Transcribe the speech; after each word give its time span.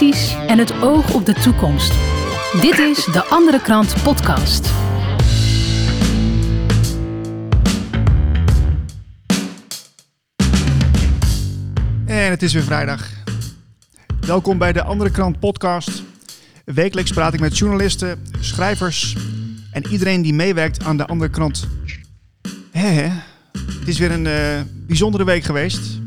en 0.00 0.58
het 0.58 0.82
oog 0.82 1.14
op 1.14 1.26
de 1.26 1.32
toekomst. 1.32 1.92
Dit 2.60 2.78
is 2.78 3.04
de 3.04 3.24
Andere 3.24 3.60
Krant 3.60 4.02
Podcast. 4.02 4.70
En 12.06 12.30
het 12.30 12.42
is 12.42 12.52
weer 12.52 12.62
vrijdag. 12.62 13.10
Welkom 14.20 14.58
bij 14.58 14.72
de 14.72 14.82
Andere 14.82 15.10
Krant 15.10 15.38
Podcast. 15.38 16.02
Wekelijks 16.64 17.10
praat 17.10 17.34
ik 17.34 17.40
met 17.40 17.58
journalisten, 17.58 18.22
schrijvers 18.40 19.16
en 19.72 19.86
iedereen 19.86 20.22
die 20.22 20.34
meewerkt 20.34 20.84
aan 20.84 20.96
de 20.96 21.06
Andere 21.06 21.30
Krant. 21.30 21.68
Het 23.52 23.88
is 23.88 23.98
weer 23.98 24.10
een 24.10 24.26
eh, 24.26 24.60
bijzondere 24.86 25.24
week 25.24 25.44
geweest. 25.44 26.00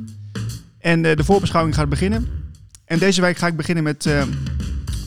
En 0.79 1.05
eh, 1.05 1.15
de 1.15 1.23
voorbeschouwing 1.23 1.75
gaat 1.75 1.89
beginnen. 1.89 2.46
En 2.87 2.99
deze 2.99 3.21
week 3.21 3.37
ga 3.37 3.47
ik 3.47 3.55
beginnen 3.55 3.83
met 3.83 4.05
eh, 4.05 4.23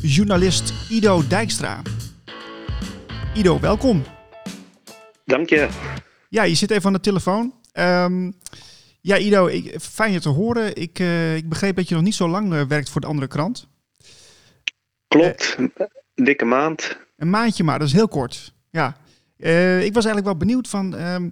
journalist 0.02 0.90
Ido 0.90 1.26
Dijkstra. 1.28 1.82
Ido, 3.34 3.60
welkom. 3.60 4.04
Dank 5.24 5.48
je. 5.48 5.68
Ja, 6.28 6.42
je 6.42 6.54
zit 6.54 6.70
even 6.70 6.86
aan 6.86 6.92
de 6.92 7.00
telefoon. 7.00 7.54
Ehm, 7.72 8.30
ja, 9.00 9.18
Ido, 9.18 9.46
ik, 9.46 9.80
fijn 9.80 10.12
je 10.12 10.20
te 10.20 10.28
horen. 10.28 10.76
Ik, 10.76 10.98
eh, 10.98 11.36
ik 11.36 11.48
begreep 11.48 11.76
dat 11.76 11.88
je 11.88 11.94
nog 11.94 12.04
niet 12.04 12.14
zo 12.14 12.28
lang 12.28 12.54
eh, 12.54 12.62
werkt 12.62 12.90
voor 12.90 13.00
de 13.00 13.06
andere 13.06 13.28
krant. 13.28 13.68
Klopt. 15.08 15.56
Dikke 16.14 16.44
maand. 16.44 16.98
Een 17.16 17.30
maandje 17.30 17.64
maar, 17.64 17.78
dat 17.78 17.88
is 17.88 17.94
heel 17.94 18.08
kort. 18.08 18.52
Ja. 18.70 18.96
Ik 19.80 19.94
was 19.94 20.04
eigenlijk 20.04 20.24
wel 20.24 20.36
benieuwd 20.36 20.68
van... 20.68 20.96
ehm, 20.96 21.28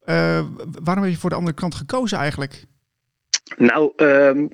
eh, 0.00 0.44
waarom 0.82 1.04
heb 1.04 1.12
je 1.12 1.18
voor 1.18 1.30
de 1.30 1.36
andere 1.36 1.56
krant 1.56 1.74
gekozen 1.74 2.18
eigenlijk? 2.18 2.64
Nou, 3.56 3.92
ehm, 3.96 4.46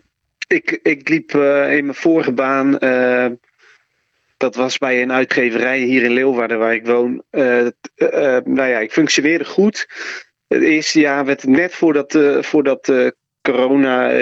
ik, 0.47 0.79
ik 0.83 1.09
liep 1.09 1.34
eh, 1.34 1.77
in 1.77 1.84
mijn 1.84 1.95
vorige 1.97 2.33
baan. 2.33 2.78
eh, 2.78 3.27
dat 4.37 4.55
was 4.55 4.78
bij 4.78 5.03
een 5.03 5.12
uitgeverij 5.12 5.78
hier 5.78 6.03
in 6.03 6.12
Leeuwarden, 6.12 6.59
waar 6.59 6.75
ik 6.75 6.87
woon. 6.87 7.23
Eh, 7.31 7.67
nou 8.45 8.69
ja, 8.69 8.78
ik 8.78 8.92
functioneerde 8.92 9.45
goed. 9.45 9.89
Het 10.48 10.62
eerste 10.62 11.00
jaar 11.00 11.25
werd 11.25 11.45
net 11.45 11.75
voordat, 11.75 12.15
eh, 12.15 13.06
corona 13.42 14.12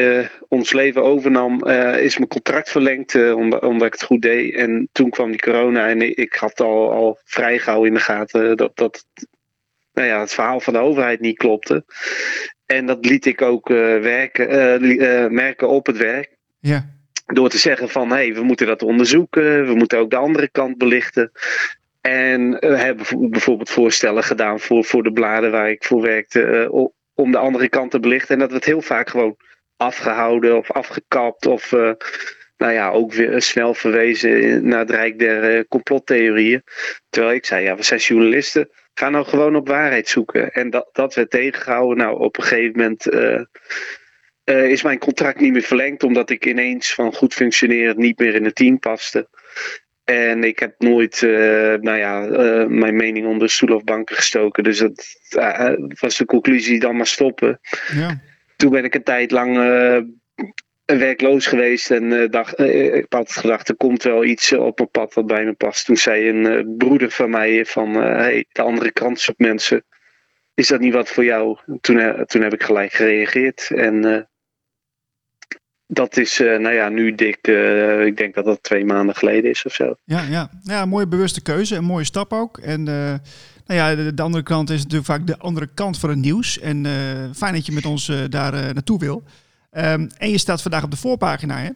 ons 0.49 0.73
leven 0.73 1.03
overnam, 1.03 1.67
is 1.99 2.17
mijn 2.17 2.29
contract 2.29 2.71
verlengd, 2.71 3.15
omdat, 3.15 3.83
ik 3.83 3.93
het 3.93 4.03
goed 4.03 4.23
deed. 4.23 4.55
En 4.55 4.89
toen 4.93 5.11
kwam 5.11 5.31
die 5.31 5.41
corona 5.41 5.89
en 5.89 6.03
ik, 6.03 6.17
ik 6.17 6.35
had 6.35 6.61
al, 6.61 6.93
al 6.93 7.19
vrij 7.25 7.59
gauw 7.59 7.85
in 7.85 7.95
de 7.95 8.01
gaten 8.01 8.57
dat, 8.57 8.77
dat 8.77 9.05
nou 9.93 10.09
ja, 10.09 10.21
het 10.21 10.33
verhaal 10.33 10.61
van 10.61 10.73
de 10.73 10.79
overheid 10.79 11.21
niet 11.21 11.37
klopte. 11.37 11.85
En 12.67 12.87
dat 12.87 13.05
liet 13.05 13.27
ik 13.27 13.43
ook 13.43 13.71
eh, 13.71 13.77
werken, 13.99 14.49
eh, 14.49 15.25
eh, 15.25 15.31
merken 15.31 15.69
op 15.69 15.87
het 15.87 15.97
werk. 15.97 16.37
Ja, 16.61 16.91
Door 17.27 17.49
te 17.49 17.59
zeggen 17.59 17.89
van 17.89 18.09
hé, 18.09 18.15
hey, 18.15 18.35
we 18.35 18.43
moeten 18.43 18.67
dat 18.67 18.83
onderzoeken. 18.83 19.67
We 19.67 19.75
moeten 19.75 19.99
ook 19.99 20.11
de 20.11 20.17
andere 20.17 20.49
kant 20.49 20.79
belichten. 20.79 21.33
En 22.01 22.51
we 22.51 22.77
hebben 22.77 22.97
bijvo- 22.97 23.29
bijvoorbeeld 23.29 23.71
voorstellen 23.71 24.23
gedaan 24.25 24.61
voor, 24.61 24.85
voor 24.85 25.03
de 25.03 25.13
bladen 25.13 25.51
waar 25.51 25.71
ik 25.71 25.85
voor 25.85 26.03
werkte. 26.03 26.69
om 27.15 27.31
de 27.31 27.39
andere 27.39 27.69
kant 27.69 27.91
te 27.91 28.01
belichten. 28.01 28.35
En 28.35 28.41
dat 28.41 28.51
werd 28.51 28.65
heel 28.65 28.81
vaak 28.81 29.09
gewoon 29.11 29.37
afgehouden 29.77 30.57
of 30.57 30.71
afgekapt. 30.71 31.47
Of 31.47 31.73
nou 32.63 32.75
ja, 32.75 32.91
ook 32.91 33.13
weer 33.13 33.43
snel 33.43 33.75
verwezen 33.75 34.67
naar 34.69 34.79
het 34.79 34.91
rijk 34.91 35.19
der 35.19 35.57
eh, 35.57 35.65
complottheorieën. 35.69 36.63
Terwijl 37.11 37.35
ik 37.35 37.47
zei, 37.47 37.65
ja, 37.65 37.77
we 37.77 37.83
zijn 37.83 38.01
journalisten. 38.01 38.69
Ga 38.95 39.09
nou 39.09 39.25
gewoon 39.25 39.57
op 39.57 39.69
waarheid 39.69 40.09
zoeken. 40.09 40.53
En 40.53 40.71
dat, 40.71 40.89
dat 40.93 41.15
werd 41.15 41.31
tegengehouden. 41.31 41.97
Nou, 41.97 42.19
op 42.19 42.37
een 42.37 42.43
gegeven 42.43 42.79
moment 42.79 43.07
eh, 43.07 43.41
eh, 44.45 44.71
is 44.71 44.83
mijn 44.83 44.99
contract 44.99 45.41
niet 45.41 45.53
meer 45.53 45.63
verlengd. 45.63 46.03
Omdat 46.03 46.31
ik 46.31 46.47
ineens 46.47 46.95
van 46.95 47.15
goed 47.15 47.35
functioneren 47.35 47.99
niet 47.99 48.19
meer 48.19 48.35
in 48.35 48.45
het 48.45 48.55
team 48.55 48.79
paste. 48.79 49.29
En 50.05 50.45
ik 50.45 50.59
heb 50.59 50.75
nooit, 50.79 51.21
nou 51.81 51.97
ja, 51.97 52.21
mijn 52.69 52.97
mening 52.97 53.27
onder 53.27 53.51
stoel 53.51 53.77
of 53.77 53.85
banken 53.85 54.17
gestoken. 54.17 54.65
Dus 54.65 54.79
dat 54.79 55.17
was 56.01 56.17
de 56.17 56.25
conclusie, 56.25 56.81
dan 56.81 56.97
maar 56.97 57.07
stoppen. 57.07 57.61
ja. 57.95 58.21
Toen 58.57 58.71
ben 58.71 58.85
ik 58.85 58.95
een 58.95 59.03
tijd 59.03 59.31
lang 59.31 59.57
werkloos 60.99 61.47
geweest 61.47 61.91
en 61.91 62.13
eh, 62.13 62.31
dacht, 62.31 62.55
eh, 62.55 62.95
ik 62.95 63.07
had 63.09 63.33
gedacht, 63.33 63.69
er 63.69 63.77
komt 63.77 64.03
wel 64.03 64.25
iets 64.25 64.53
op 64.53 64.79
mijn 64.79 64.91
pad 64.91 65.15
wat 65.15 65.27
bij 65.27 65.45
me 65.45 65.53
past. 65.53 65.87
Toen 65.87 65.97
zei 65.97 66.29
een 66.29 66.47
eh, 66.47 66.77
broeder 66.79 67.11
van 67.11 67.31
mij 67.31 67.65
van, 67.65 68.03
eh, 68.03 68.17
hey, 68.17 68.45
de 68.53 68.63
andere 68.63 68.93
kant 68.93 69.21
zoekt 69.21 69.39
mensen. 69.39 69.85
Is 70.55 70.69
dat 70.69 70.81
niet 70.81 70.93
wat 70.93 71.09
voor 71.09 71.25
jou? 71.25 71.59
Toen, 71.81 71.99
eh, 71.99 72.21
toen 72.21 72.43
heb 72.43 72.53
ik 72.53 72.63
gelijk 72.63 72.93
gereageerd. 72.93 73.71
En 73.75 74.05
eh, 74.05 74.21
dat 75.87 76.17
is, 76.17 76.41
eh, 76.41 76.59
nou 76.59 76.75
ja, 76.75 76.89
nu 76.89 77.15
dik, 77.15 77.39
eh, 77.41 78.05
ik 78.05 78.17
denk 78.17 78.35
dat 78.35 78.45
dat 78.45 78.63
twee 78.63 78.85
maanden 78.85 79.15
geleden 79.15 79.51
is 79.51 79.65
of 79.65 79.75
zo. 79.75 79.95
Ja, 80.05 80.23
ja. 80.23 80.51
ja, 80.63 80.83
een 80.83 80.89
mooie 80.89 81.09
bewuste 81.09 81.43
keuze, 81.43 81.77
een 81.77 81.85
mooie 81.85 82.05
stap 82.05 82.33
ook. 82.33 82.59
En 82.59 82.89
eh, 82.89 83.15
nou 83.67 83.81
ja, 83.81 83.95
de, 83.95 84.15
de 84.15 84.23
andere 84.23 84.43
kant 84.43 84.71
is 84.71 84.83
natuurlijk 84.83 85.05
vaak 85.05 85.27
de 85.27 85.39
andere 85.39 85.69
kant 85.75 85.99
van 85.99 86.09
het 86.09 86.19
nieuws. 86.19 86.59
En 86.59 86.87
eh, 86.87 86.93
fijn 87.35 87.55
dat 87.55 87.67
je 87.67 87.73
met 87.73 87.87
ons 87.87 88.09
eh, 88.09 88.19
daar 88.29 88.55
eh, 88.55 88.61
naartoe 88.61 88.99
wil. 88.99 89.25
Ehm, 89.73 90.09
en 90.19 90.31
je 90.31 90.39
staat 90.39 90.63
vandaag 90.63 90.85
op 90.85 90.91
de 90.91 90.97
voorpagina, 90.97 91.59
hè? 91.59 91.69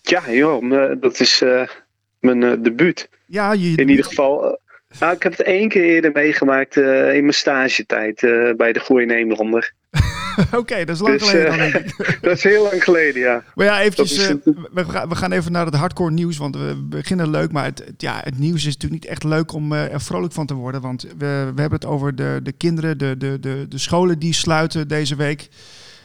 Ja, 0.00 0.32
joh, 0.32 0.62
me- 0.62 0.96
dat 1.00 1.20
is 1.20 1.42
eh, 1.42 1.62
mijn 2.20 2.42
eh, 2.42 2.52
debuut. 2.62 3.08
Ja, 3.26 3.52
je, 3.52 3.76
In 3.76 3.88
ieder 3.88 4.04
geval. 4.04 4.44
eh, 4.46 4.52
nou, 5.00 5.14
ik 5.14 5.22
heb 5.22 5.32
het 5.36 5.46
één 5.46 5.68
keer 5.68 5.82
eerder 5.84 6.10
meegemaakt 6.12 6.76
eh, 6.76 7.14
in 7.14 7.20
mijn 7.20 7.34
stagetijd 7.34 8.22
eh, 8.22 8.50
bij 8.56 8.72
de 8.72 8.80
Goeie 8.80 9.06
Nederlander. 9.06 9.72
Oké, 10.60 10.84
dat 10.84 10.94
is 10.96 11.00
lang 11.02 11.18
Dus, 11.18 11.28
geleden 11.30 11.58
eh, 11.60 11.72
dan. 11.72 11.82
Dat 12.22 12.36
is 12.36 12.42
heel 12.42 12.62
lang 12.62 12.84
geleden, 12.84 13.20
ja. 13.20 13.44
Maar 13.54 13.66
ja, 13.66 13.80
eventjes, 13.80 14.18
is 14.18 14.28
eh, 14.28 14.34
we, 14.72 14.84
gaan, 14.84 15.08
we 15.08 15.14
gaan 15.14 15.32
even 15.32 15.52
naar 15.52 15.66
het 15.66 15.74
hardcore 15.74 16.10
nieuws, 16.10 16.36
want 16.36 16.56
we 16.56 16.86
beginnen 16.88 17.30
leuk. 17.30 17.52
Maar 17.52 17.64
het, 17.64 17.78
het- 17.78 18.00
ja, 18.02 18.20
het 18.24 18.38
nieuws 18.38 18.66
is 18.66 18.74
natuurlijk 18.74 19.02
niet 19.02 19.10
echt 19.10 19.24
leuk 19.24 19.52
om 19.52 19.72
eh, 19.72 19.92
er 19.92 20.00
vrolijk 20.00 20.32
van 20.32 20.46
te 20.46 20.54
worden. 20.54 20.80
Want 20.80 21.02
we, 21.02 21.16
we 21.54 21.60
hebben 21.60 21.72
het 21.80 21.84
over 21.86 22.14
de, 22.14 22.40
de 22.42 22.52
kinderen, 22.52 22.98
de, 22.98 23.16
de, 23.16 23.40
de, 23.40 23.66
de 23.68 23.78
scholen 23.78 24.18
die 24.18 24.34
sluiten 24.34 24.88
deze 24.88 25.16
week. 25.16 25.48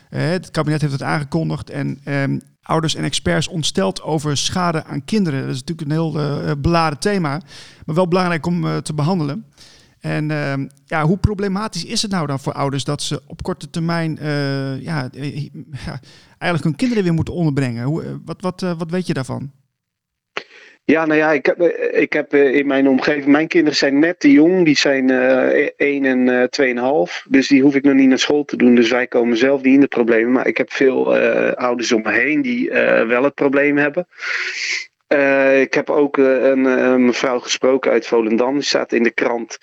Eh, 0.10 0.30
het 0.30 0.52
kabinet 0.52 0.82
heeft 0.82 0.94
het 0.94 1.04
aangekondigd 1.04 1.70
en 1.70 2.00
ehm, 2.04 2.40
ouders 2.62 2.96
en 2.96 3.04
experts 3.04 3.48
ontsteld 3.48 4.02
over 4.02 4.38
schade 4.38 4.84
aan 4.84 5.06
kinderen. 5.06 5.42
Dat 5.42 5.56
is 5.56 5.64
natuurlijk 5.64 5.88
een 5.88 5.94
heel 5.94 6.20
eh, 6.20 6.52
beladen 6.58 7.00
thema, 7.00 7.42
maar 7.86 7.96
wel 7.96 8.08
belangrijk 8.08 8.46
om 8.46 8.66
eh, 8.66 8.78
te 8.78 8.94
behandelen. 8.94 9.46
En 10.00 10.32
ehm, 10.32 10.68
ja, 10.86 11.06
hoe 11.06 11.18
problematisch 11.18 11.86
is 11.86 12.02
het 12.02 12.12
nou 12.12 12.28
dan 12.28 12.40
voor 12.40 12.54
ouders 12.54 12.84
dat 12.84 13.02
ze 13.02 13.22
op 13.26 13.44
korte 13.44 13.70
termijn 13.70 14.18
ja, 14.82 15.10
eigenlijk 16.38 16.64
hun 16.64 16.76
kinderen 16.76 17.04
weer 17.04 17.14
moeten 17.14 17.34
onderbrengen? 17.34 17.84
Hoe, 17.84 18.22
wat, 18.26 18.42
wat, 18.42 18.62
wat 18.62 18.92
weet 18.92 19.08
je 19.08 19.14
daarvan? 19.14 19.52
Ja, 20.90 21.06
nou 21.06 21.20
ja, 21.20 21.32
ik 21.32 21.46
heb, 21.46 21.62
eh, 21.62 22.02
ik 22.02 22.14
heb 22.14 22.34
eh, 22.34 22.56
in 22.56 22.68
mijn 22.68 22.88
omgeving. 22.88 23.26
Mijn 23.26 23.48
kinderen 23.48 23.78
zijn 23.78 24.00
net 24.00 24.20
te 24.20 24.32
jong. 24.32 24.66
Die 24.66 24.78
zijn 24.78 25.10
eh 25.10 25.70
1 25.78 26.06
en 26.06 26.30
eh 26.30 26.48
2,5. 26.50 27.26
Dus 27.30 27.48
die 27.48 27.62
hoef 27.62 27.76
ik 27.76 27.84
nog 27.84 27.94
niet 27.94 28.08
naar 28.08 28.20
school 28.20 28.46
te 28.46 28.58
doen. 28.58 28.76
Dus 28.76 28.90
wij 28.90 29.08
komen 29.08 29.38
zelf 29.38 29.62
niet 29.62 29.74
in 29.74 29.80
de 29.80 29.88
problemen. 29.88 30.32
Maar 30.32 30.48
ik 30.48 30.58
heb 30.58 30.72
veel 30.72 31.16
ouders 31.56 31.92
om 31.92 32.02
me 32.02 32.12
heen 32.12 32.42
die 32.42 32.70
wel 33.08 33.24
het 33.24 33.34
probleem 33.34 33.78
hebben. 33.78 34.08
Ik 35.62 35.74
heb 35.74 35.90
ook 35.90 36.18
een 36.18 36.66
eh, 36.66 36.96
mevrouw 36.96 37.40
gesproken 37.40 37.92
uit 37.92 38.08
Volendam. 38.08 38.54
Die 38.54 38.64
staat 38.64 38.92
in 38.92 39.04
de 39.04 39.12
krant. 39.12 39.58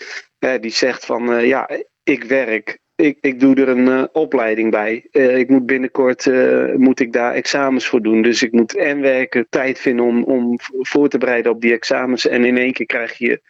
Die 0.60 0.70
zegt 0.70 1.06
van 1.06 1.46
ja, 1.46 1.70
ik 2.02 2.24
werk. 2.24 2.78
Ik, 2.96 3.18
ik 3.20 3.40
doe 3.40 3.54
er 3.54 3.68
een 3.68 3.88
eh, 3.88 4.04
opleiding 4.12 4.70
bij. 4.70 5.06
Eh, 5.10 5.38
ik 5.38 5.48
moet 5.48 5.66
binnenkort 5.66 6.26
eh, 6.26 6.74
moet 6.74 7.00
ik 7.00 7.12
daar 7.12 7.32
examens 7.32 7.86
voor 7.86 8.02
doen. 8.02 8.22
Dus 8.22 8.42
ik 8.42 8.52
moet 8.52 8.76
en 8.76 9.00
werken, 9.00 9.46
tijd 9.50 9.78
vinden 9.78 10.04
om, 10.04 10.24
om 10.24 10.58
voor 10.60 11.08
te 11.08 11.18
bereiden 11.18 11.52
op 11.52 11.60
die 11.60 11.72
examens. 11.72 12.26
En 12.26 12.44
in 12.44 12.56
één 12.56 12.72
keer 12.72 12.86
krijg 12.86 13.18
je 13.18 13.42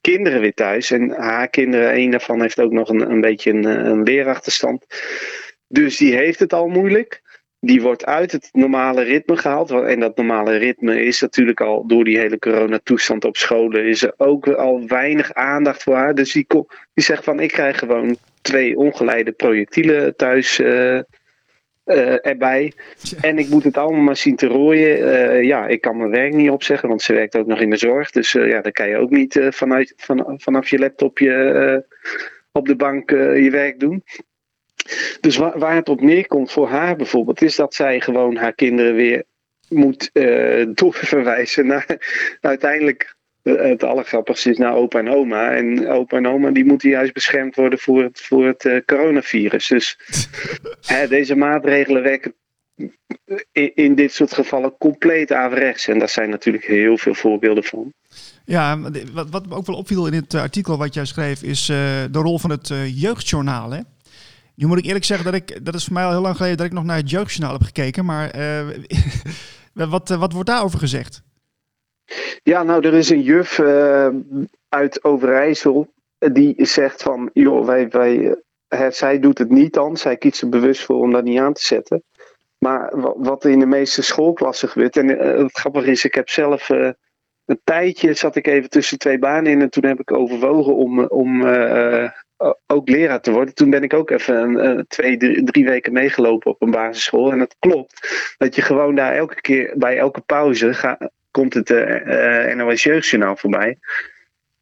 kinderen 0.00 0.40
weer 0.40 0.54
thuis. 0.54 0.90
En 0.90 1.10
haar 1.10 1.48
kinderen, 1.48 1.96
een 1.96 2.10
daarvan 2.10 2.40
heeft 2.40 2.60
ook 2.60 2.72
nog 2.72 2.88
een, 2.88 3.10
een 3.10 3.20
beetje 3.20 3.50
een, 3.50 3.64
een 3.64 4.02
leerachterstand. 4.02 4.86
Dus 5.68 5.96
die 5.96 6.14
heeft 6.14 6.38
het 6.38 6.52
al 6.52 6.68
moeilijk. 6.68 7.22
Die 7.60 7.82
wordt 7.82 8.06
uit 8.06 8.32
het 8.32 8.48
normale 8.52 9.02
ritme 9.02 9.36
gehaald. 9.36 9.70
En 9.70 10.00
dat 10.00 10.16
normale 10.16 10.56
ritme 10.56 11.04
is 11.04 11.20
natuurlijk 11.20 11.60
al 11.60 11.86
door 11.86 12.04
die 12.04 12.18
hele 12.18 12.38
coronatoestand 12.38 13.24
op 13.24 13.36
scholen. 13.36 13.84
Is 13.84 14.02
er 14.02 14.14
ook 14.16 14.48
al 14.48 14.86
weinig 14.86 15.34
aandacht 15.34 15.82
voor 15.82 15.94
haar. 15.94 16.14
Dus 16.14 16.32
die, 16.32 16.46
die 16.94 17.04
zegt 17.04 17.24
van 17.24 17.40
ik 17.40 17.48
krijg 17.48 17.78
gewoon 17.78 18.16
twee 18.42 18.76
ongeleide 18.76 19.32
projectielen 19.32 20.16
thuis 20.16 20.58
eh, 20.58 20.98
eh, 21.84 22.26
erbij. 22.26 22.72
En 23.20 23.38
ik 23.38 23.48
moet 23.48 23.64
het 23.64 23.76
allemaal 23.76 24.00
maar 24.00 24.16
zien 24.16 24.36
te 24.36 24.46
rooien. 24.46 25.12
Eh, 25.12 25.42
ja, 25.42 25.66
ik 25.66 25.80
kan 25.80 25.96
mijn 25.96 26.10
werk 26.10 26.32
niet 26.32 26.50
opzeggen, 26.50 26.88
want 26.88 27.02
ze 27.02 27.12
werkt 27.12 27.36
ook 27.36 27.46
nog 27.46 27.60
in 27.60 27.70
de 27.70 27.76
zorg. 27.76 28.10
Dus 28.10 28.32
ja, 28.32 28.60
dan 28.60 28.72
kan 28.72 28.88
je 28.88 28.96
ook 28.96 29.10
niet 29.10 29.40
vanuit, 29.50 29.92
van, 29.96 30.34
vanaf 30.40 30.68
je 30.68 30.78
laptopje 30.78 31.32
eh, 31.32 31.98
op 32.52 32.66
de 32.66 32.76
bank 32.76 33.10
je 33.10 33.48
werk 33.50 33.80
doen. 33.80 34.04
Dus 35.20 35.36
wa- 35.36 35.58
waar 35.58 35.74
het 35.74 35.88
op 35.88 36.00
neerkomt 36.00 36.52
voor 36.52 36.68
haar 36.68 36.96
bijvoorbeeld, 36.96 37.42
is 37.42 37.56
dat 37.56 37.74
zij 37.74 38.00
gewoon 38.00 38.36
haar 38.36 38.54
kinderen 38.54 38.94
weer 38.94 39.24
moet 39.68 40.10
doorverwijzen 40.80 41.66
naar 41.66 41.86
uiteindelijk. 42.40 43.14
Eh, 43.42 43.54
Het 43.54 43.82
allergrappigste 43.82 44.50
is 44.50 44.58
naar 44.58 44.74
opa 44.74 44.98
en 44.98 45.08
oma. 45.08 45.50
En 45.50 45.88
opa 45.88 46.16
en 46.16 46.26
oma 46.26 46.50
die 46.50 46.64
moeten 46.64 46.88
juist 46.88 47.12
beschermd 47.12 47.56
worden 47.56 47.78
voor 47.78 48.02
het, 48.02 48.20
voor 48.20 48.46
het 48.46 48.64
eh, 48.64 48.80
coronavirus. 48.86 49.68
Dus 49.68 49.98
hè, 50.86 51.08
deze 51.08 51.36
maatregelen 51.36 52.02
werken 52.02 52.34
in, 53.52 53.74
in, 53.74 53.94
dit 53.94 54.12
soort 54.12 54.34
gevallen 54.34 54.76
compleet 54.78 55.32
averechts. 55.32 55.88
En 55.88 55.98
daar 55.98 56.08
zijn 56.08 56.30
natuurlijk 56.30 56.64
heel 56.64 56.98
veel 56.98 57.14
voorbeelden 57.14 57.64
van. 57.64 57.92
Ja, 58.44 58.78
wat, 59.12 59.30
wat 59.30 59.46
me 59.46 59.54
ook 59.54 59.66
wel 59.66 59.76
opviel 59.76 60.06
in 60.06 60.12
het 60.12 60.34
artikel 60.34 60.78
wat 60.78 60.94
jij 60.94 61.04
schreef, 61.04 61.42
is 61.42 61.66
de 61.66 62.08
rol 62.12 62.38
van 62.38 62.50
het 62.50 62.72
jeugdjournaal. 62.94 63.70
Hè? 63.70 63.80
Nu 64.54 64.66
moet 64.66 64.78
ik 64.78 64.84
eerlijk 64.84 65.04
zeggen 65.04 65.24
dat 65.24 65.34
ik, 65.34 65.64
dat 65.64 65.74
is 65.74 65.84
voor 65.84 65.92
mij 65.92 66.04
al 66.04 66.10
heel 66.10 66.20
lang 66.20 66.36
geleden 66.36 66.56
dat 66.56 66.66
ik 66.66 66.72
nog 66.72 66.84
naar 66.84 66.96
het 66.96 67.10
jeugdjournaal 67.10 67.52
heb 67.52 67.62
gekeken. 67.62 68.04
Maar 68.04 68.32
wat, 69.90 70.08
wat 70.08 70.32
wordt 70.32 70.48
daarover 70.48 70.78
gezegd? 70.78 71.22
Ja, 72.42 72.62
nou, 72.62 72.86
er 72.86 72.94
is 72.94 73.10
een 73.10 73.22
juf 73.22 73.58
uh, 73.58 74.08
uit 74.68 75.04
Overijssel 75.04 75.92
die 76.18 76.54
zegt 76.66 77.02
van, 77.02 77.30
joh, 77.32 77.66
wij, 77.66 77.88
wij, 77.88 78.36
uh, 78.68 78.90
zij 78.90 79.18
doet 79.18 79.38
het 79.38 79.50
niet 79.50 79.72
dan. 79.72 79.96
Zij 79.96 80.16
kiest 80.16 80.42
er 80.42 80.48
bewust 80.48 80.84
voor 80.84 81.00
om 81.00 81.12
dat 81.12 81.24
niet 81.24 81.38
aan 81.38 81.52
te 81.52 81.62
zetten. 81.62 82.02
Maar 82.58 82.92
wat 83.16 83.44
in 83.44 83.58
de 83.58 83.66
meeste 83.66 84.02
schoolklassen 84.02 84.68
gebeurt, 84.68 84.96
en 84.96 85.08
uh, 85.08 85.38
het 85.38 85.58
grappige 85.58 85.90
is, 85.90 86.04
ik 86.04 86.14
heb 86.14 86.28
zelf 86.28 86.68
een 86.68 87.60
tijdje 87.64 88.14
zat 88.14 88.36
ik 88.36 88.46
even 88.46 88.70
tussen 88.70 88.98
twee 88.98 89.18
banen 89.18 89.52
in 89.52 89.60
en 89.60 89.70
toen 89.70 89.84
heb 89.84 90.00
ik 90.00 90.12
overwogen 90.12 90.74
om, 90.74 91.04
om 91.04 91.44
ook 92.66 92.88
leraar 92.88 93.20
te 93.20 93.30
worden. 93.30 93.54
Toen 93.54 93.70
ben 93.70 93.82
ik 93.82 93.94
ook 93.94 94.10
even 94.10 94.64
een, 94.64 94.84
twee, 94.88 95.16
drie, 95.44 95.64
weken 95.64 95.92
meegelopen 95.92 96.50
op 96.50 96.62
een 96.62 96.70
basisschool. 96.70 97.32
En 97.32 97.40
het 97.40 97.56
klopt 97.58 98.08
dat 98.38 98.54
je 98.54 98.62
gewoon 98.62 98.94
daar 98.94 99.14
elke 99.14 99.40
keer 99.40 99.72
bij 99.76 99.98
elke 99.98 100.20
pauze 100.20 100.74
gaat 100.74 101.10
komt 101.30 101.54
het 101.54 101.70
uh, 101.70 102.54
NOS 102.54 102.82
Jeugdjournaal 102.82 103.36
voorbij. 103.36 103.78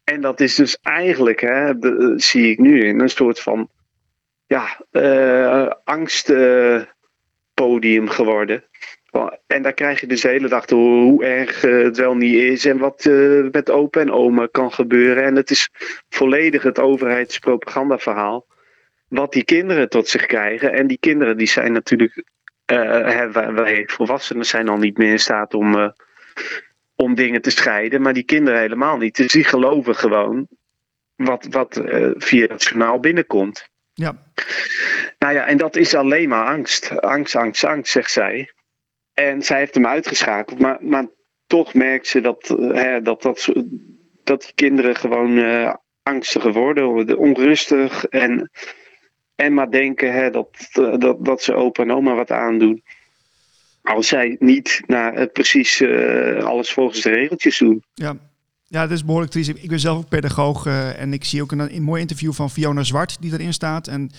En 0.03 0.21
dat 0.21 0.39
is 0.39 0.55
dus 0.55 0.77
eigenlijk, 0.81 1.39
hè, 1.39 1.73
zie 2.15 2.51
ik 2.51 2.59
nu, 2.59 2.85
in 2.85 2.99
een 2.99 3.09
soort 3.09 3.39
van 3.39 3.69
ja, 4.47 4.77
uh, 4.91 5.71
angstpodium 5.83 6.89
geworden. 8.09 8.63
En 9.47 9.61
daar 9.61 9.73
krijg 9.73 9.99
je 9.99 10.07
dus 10.07 10.21
de 10.21 10.27
hele 10.27 10.47
dag 10.47 10.65
door 10.65 11.01
hoe 11.01 11.25
erg 11.25 11.61
het 11.61 11.97
wel 11.97 12.15
niet 12.15 12.33
is 12.33 12.65
en 12.65 12.77
wat 12.77 13.09
met 13.51 13.69
opa 13.69 13.99
en 13.99 14.11
oma 14.11 14.47
kan 14.51 14.73
gebeuren. 14.73 15.23
En 15.23 15.35
het 15.35 15.49
is 15.49 15.69
volledig 16.09 16.63
het 16.63 16.79
overheidspropagandaverhaal 16.79 18.45
wat 19.07 19.33
die 19.33 19.43
kinderen 19.43 19.89
tot 19.89 20.07
zich 20.07 20.25
krijgen. 20.25 20.73
En 20.73 20.87
die 20.87 20.97
kinderen 20.99 21.37
die 21.37 21.47
zijn 21.47 21.71
natuurlijk, 21.71 22.23
wij 22.65 23.83
volwassenen 23.87 24.45
zijn 24.45 24.69
al 24.69 24.77
niet 24.77 24.97
meer 24.97 25.11
in 25.11 25.19
staat 25.19 25.53
om 25.53 25.93
om 26.95 27.15
dingen 27.15 27.41
te 27.41 27.49
scheiden, 27.49 28.01
maar 28.01 28.13
die 28.13 28.23
kinderen 28.23 28.59
helemaal 28.59 28.97
niet. 28.97 29.15
Dus 29.15 29.31
die 29.31 29.43
geloven 29.43 29.95
gewoon 29.95 30.47
wat, 31.15 31.47
wat 31.49 31.77
uh, 31.77 32.11
via 32.15 32.47
het 32.47 32.63
journaal 32.63 32.99
binnenkomt. 32.99 33.69
Ja. 33.93 34.31
Nou 35.17 35.33
ja, 35.33 35.45
en 35.45 35.57
dat 35.57 35.75
is 35.75 35.95
alleen 35.95 36.29
maar 36.29 36.45
angst. 36.45 36.99
Angst, 36.99 37.35
angst, 37.35 37.63
angst, 37.63 37.91
zegt 37.91 38.11
zij. 38.11 38.53
En 39.13 39.41
zij 39.41 39.57
heeft 39.57 39.73
hem 39.73 39.85
uitgeschakeld, 39.85 40.59
maar, 40.59 40.77
maar 40.81 41.07
toch 41.47 41.73
merkt 41.73 42.07
ze 42.07 42.21
dat, 42.21 42.55
uh, 42.59 42.73
hè, 42.73 43.01
dat, 43.01 43.21
dat, 43.21 43.49
dat 44.23 44.41
die 44.41 44.53
kinderen 44.55 44.95
gewoon 44.95 45.37
uh, 45.37 45.73
angstiger 46.03 46.53
worden, 46.53 47.17
onrustig 47.17 48.05
en, 48.05 48.51
en 49.35 49.53
maar 49.53 49.71
denken 49.71 50.13
hè, 50.13 50.29
dat, 50.29 50.69
dat, 50.99 51.25
dat 51.25 51.43
ze 51.43 51.53
opa 51.53 51.83
en 51.83 51.91
oma 51.91 52.15
wat 52.15 52.31
aandoen 52.31 52.83
als 53.81 54.07
zij 54.07 54.35
niet 54.39 54.81
naar 54.87 55.27
precies 55.27 55.81
uh, 55.81 56.43
alles 56.43 56.71
volgens 56.71 57.01
de 57.01 57.09
regeltjes 57.09 57.57
doen. 57.57 57.83
Ja. 57.93 58.15
Ja, 58.71 58.81
het 58.81 58.91
is 58.91 59.05
behoorlijk 59.05 59.31
triest. 59.31 59.49
Ik 59.49 59.69
ben 59.69 59.79
zelf 59.79 59.97
ook 59.97 60.09
pedagoog 60.09 60.65
uh, 60.65 61.01
en 61.01 61.13
ik 61.13 61.23
zie 61.23 61.41
ook 61.41 61.51
een, 61.51 61.75
een 61.75 61.83
mooi 61.83 62.01
interview 62.01 62.33
van 62.33 62.49
Fiona 62.49 62.83
Zwart 62.83 63.17
die 63.21 63.33
erin 63.33 63.53
staat. 63.53 63.87
En 63.87 64.11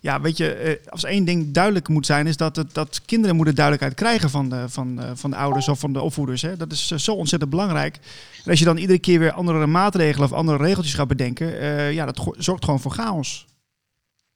ja, 0.00 0.20
weet 0.20 0.36
je, 0.36 0.78
uh, 0.84 0.92
als 0.92 1.04
één 1.04 1.24
ding 1.24 1.50
duidelijk 1.50 1.88
moet 1.88 2.06
zijn, 2.06 2.26
is 2.26 2.36
dat, 2.36 2.56
het, 2.56 2.74
dat 2.74 3.02
kinderen 3.04 3.36
moeten 3.36 3.54
duidelijkheid 3.54 3.98
krijgen 3.98 4.30
van 4.30 4.48
de, 4.48 4.68
van, 4.68 5.00
van 5.14 5.30
de 5.30 5.36
ouders 5.36 5.68
of 5.68 5.78
van 5.78 5.92
de 5.92 6.00
opvoeders. 6.00 6.42
Hè. 6.42 6.56
Dat 6.56 6.72
is 6.72 6.86
zo 6.86 7.12
ontzettend 7.12 7.50
belangrijk. 7.50 7.96
En 8.44 8.50
als 8.50 8.58
je 8.58 8.64
dan 8.64 8.76
iedere 8.76 8.98
keer 8.98 9.18
weer 9.18 9.32
andere 9.32 9.66
maatregelen 9.66 10.28
of 10.28 10.34
andere 10.34 10.58
regeltjes 10.64 10.94
gaat 10.94 11.08
bedenken, 11.08 11.62
ja, 11.92 12.06
dat 12.06 12.34
zorgt 12.38 12.64
gewoon 12.64 12.80
voor 12.80 12.92
chaos. 12.92 13.46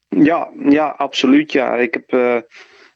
Ja, 0.09 0.49
ja, 0.69 0.87
absoluut. 0.87 1.51
Ja, 1.51 1.75
ik 1.75 1.93
heb 1.93 2.43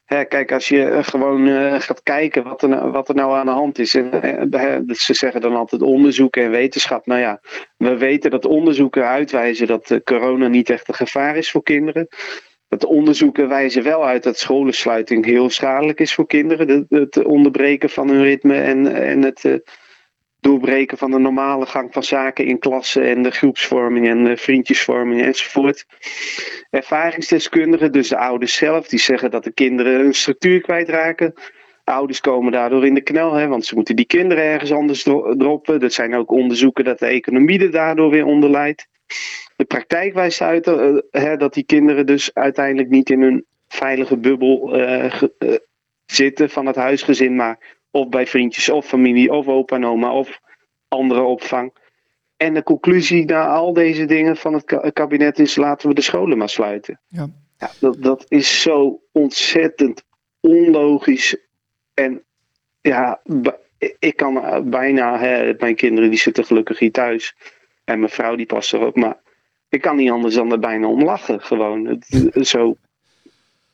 kijk, 0.09 0.51
als 0.51 0.67
je 0.67 0.85
eh, 0.85 1.03
gewoon 1.03 1.47
uh, 1.47 1.79
gaat 1.79 2.03
kijken 2.03 2.43
wat 2.43 2.61
er, 2.61 2.69
nou, 2.69 2.91
wat 2.91 3.09
er 3.09 3.15
nou 3.15 3.35
aan 3.35 3.45
de 3.45 3.51
hand 3.51 3.79
is. 3.79 3.95
En, 3.95 4.09
uh, 4.51 4.95
ze 4.95 5.13
zeggen 5.13 5.41
dan 5.41 5.55
altijd 5.55 5.81
onderzoek 5.81 6.35
en 6.35 6.51
wetenschap. 6.51 7.05
Nou 7.05 7.19
ja, 7.19 7.41
we 7.77 7.97
weten 7.97 8.31
dat 8.31 8.45
onderzoeken 8.45 9.07
uitwijzen 9.07 9.67
dat 9.67 9.99
corona 10.03 10.47
niet 10.47 10.69
echt 10.69 10.87
een 10.87 10.93
gevaar 10.93 11.35
is 11.35 11.51
voor 11.51 11.63
kinderen. 11.63 12.07
Dat 12.67 12.85
onderzoeken 12.85 13.47
wijzen 13.47 13.83
wel 13.83 14.05
uit 14.05 14.23
dat 14.23 14.37
scholensluiting 14.37 15.25
heel 15.25 15.49
schadelijk 15.49 15.99
is 15.99 16.13
voor 16.13 16.27
kinderen. 16.27 16.85
Het 16.89 17.23
onderbreken 17.23 17.89
van 17.89 18.09
hun 18.09 18.23
ritme 18.23 18.61
en, 18.61 18.93
en 18.93 19.23
het 19.23 19.61
doorbreken 20.39 20.97
van 20.97 21.11
de 21.11 21.19
normale 21.19 21.65
gang 21.65 21.93
van 21.93 22.03
zaken 22.03 22.45
in 22.45 22.59
klassen 22.59 23.03
en 23.03 23.23
de 23.23 23.31
groepsvorming 23.31 24.07
en 24.07 24.23
de 24.23 24.37
vriendjesvorming 24.37 25.21
enzovoort. 25.21 25.85
Ervaringsdeskundigen, 26.69 27.91
dus 27.91 28.09
de 28.09 28.17
ouders 28.17 28.55
zelf, 28.55 28.87
die 28.87 28.99
zeggen 28.99 29.31
dat 29.31 29.43
de 29.43 29.51
kinderen 29.51 29.99
hun 29.99 30.13
structuur 30.13 30.61
kwijtraken. 30.61 31.33
Ouders 31.83 32.21
komen 32.21 32.51
daardoor 32.51 32.85
in 32.85 32.93
de 32.93 33.01
knel, 33.01 33.33
hè, 33.33 33.47
want 33.47 33.65
ze 33.65 33.75
moeten 33.75 33.95
die 33.95 34.05
kinderen 34.05 34.43
ergens 34.43 34.71
anders 34.71 35.03
droppen. 35.37 35.81
Er 35.81 35.91
zijn 35.91 36.15
ook 36.15 36.31
onderzoeken 36.31 36.83
dat 36.83 36.99
de 36.99 37.05
economie 37.05 37.59
er 37.59 37.71
daardoor 37.71 38.09
weer 38.09 38.25
onder 38.25 38.49
leidt. 38.49 38.87
De 39.55 39.65
praktijk 39.65 40.13
wijst 40.13 40.41
uit 40.41 40.67
uh, 40.67 40.97
hè, 41.11 41.37
dat 41.37 41.53
die 41.53 41.63
kinderen 41.65 42.05
dus 42.05 42.33
uiteindelijk 42.33 42.89
niet 42.89 43.09
in 43.09 43.21
hun 43.21 43.45
veilige 43.67 44.17
bubbel 44.17 44.79
uh, 44.79 45.21
uh, 45.39 45.55
zitten 46.05 46.49
van 46.49 46.65
het 46.65 46.75
huisgezin, 46.75 47.35
maar 47.35 47.78
of 47.91 48.09
bij 48.09 48.27
vriendjes 48.27 48.69
of 48.69 48.85
familie 48.85 49.31
of 49.31 49.47
opa 49.47 49.75
en 49.75 49.85
oma 49.85 50.13
of 50.13 50.39
andere 50.87 51.21
opvang. 51.21 51.73
En 52.37 52.53
de 52.53 52.63
conclusie 52.63 53.25
na 53.25 53.47
al 53.47 53.73
deze 53.73 54.05
dingen 54.05 54.37
van 54.37 54.53
het 54.53 54.93
kabinet 54.93 55.39
is 55.39 55.55
laten 55.55 55.89
we 55.89 55.95
de 55.95 56.01
scholen 56.01 56.37
maar 56.37 56.49
sluiten. 56.49 56.99
Ja. 57.07 57.29
ja 57.57 57.71
dat, 57.79 58.01
dat 58.01 58.25
is 58.27 58.61
zo 58.61 59.01
ontzettend 59.11 60.03
onlogisch. 60.39 61.37
En 61.93 62.23
ja, 62.81 63.21
ik 63.99 64.15
kan 64.15 64.63
bijna, 64.69 65.19
hè, 65.19 65.53
mijn 65.57 65.75
kinderen 65.75 66.09
die 66.09 66.19
zitten 66.19 66.45
gelukkig 66.45 66.79
hier 66.79 66.91
thuis. 66.91 67.35
En 67.83 67.99
mijn 67.99 68.11
vrouw 68.11 68.35
die 68.35 68.45
past 68.45 68.73
erop. 68.73 68.95
Maar 68.95 69.17
ik 69.69 69.81
kan 69.81 69.95
niet 69.95 70.11
anders 70.11 70.35
dan 70.35 70.51
er 70.51 70.59
bijna 70.59 70.87
om 70.87 71.03
lachen. 71.03 71.41
Gewoon 71.41 71.85
het, 71.85 72.47
zo 72.47 72.75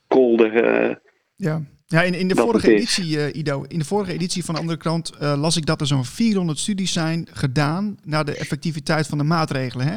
kolder. 0.08 0.84
Uh, 0.90 0.96
ja. 1.36 1.62
Ja, 1.88 2.02
in, 2.02 2.14
in 2.14 2.28
de 2.28 2.36
vorige 2.36 2.72
editie, 2.72 3.18
uh, 3.18 3.36
Ido, 3.36 3.66
in 3.68 3.80
de 3.80 3.86
vorige 3.86 4.14
editie 4.14 4.46
van 4.46 4.54
de 4.54 4.60
andere 4.60 4.80
krant 4.80 5.12
uh, 5.22 5.34
las 5.38 5.58
ik 5.58 5.66
dat 5.66 5.82
er 5.82 5.88
zo'n 5.88 6.06
400 6.06 6.60
studies 6.60 6.94
zijn 6.94 7.28
gedaan 7.32 7.98
naar 8.04 8.26
de 8.26 8.36
effectiviteit 8.36 9.08
van 9.08 9.18
de 9.18 9.24
maatregelen. 9.24 9.88
Hè? 9.88 9.96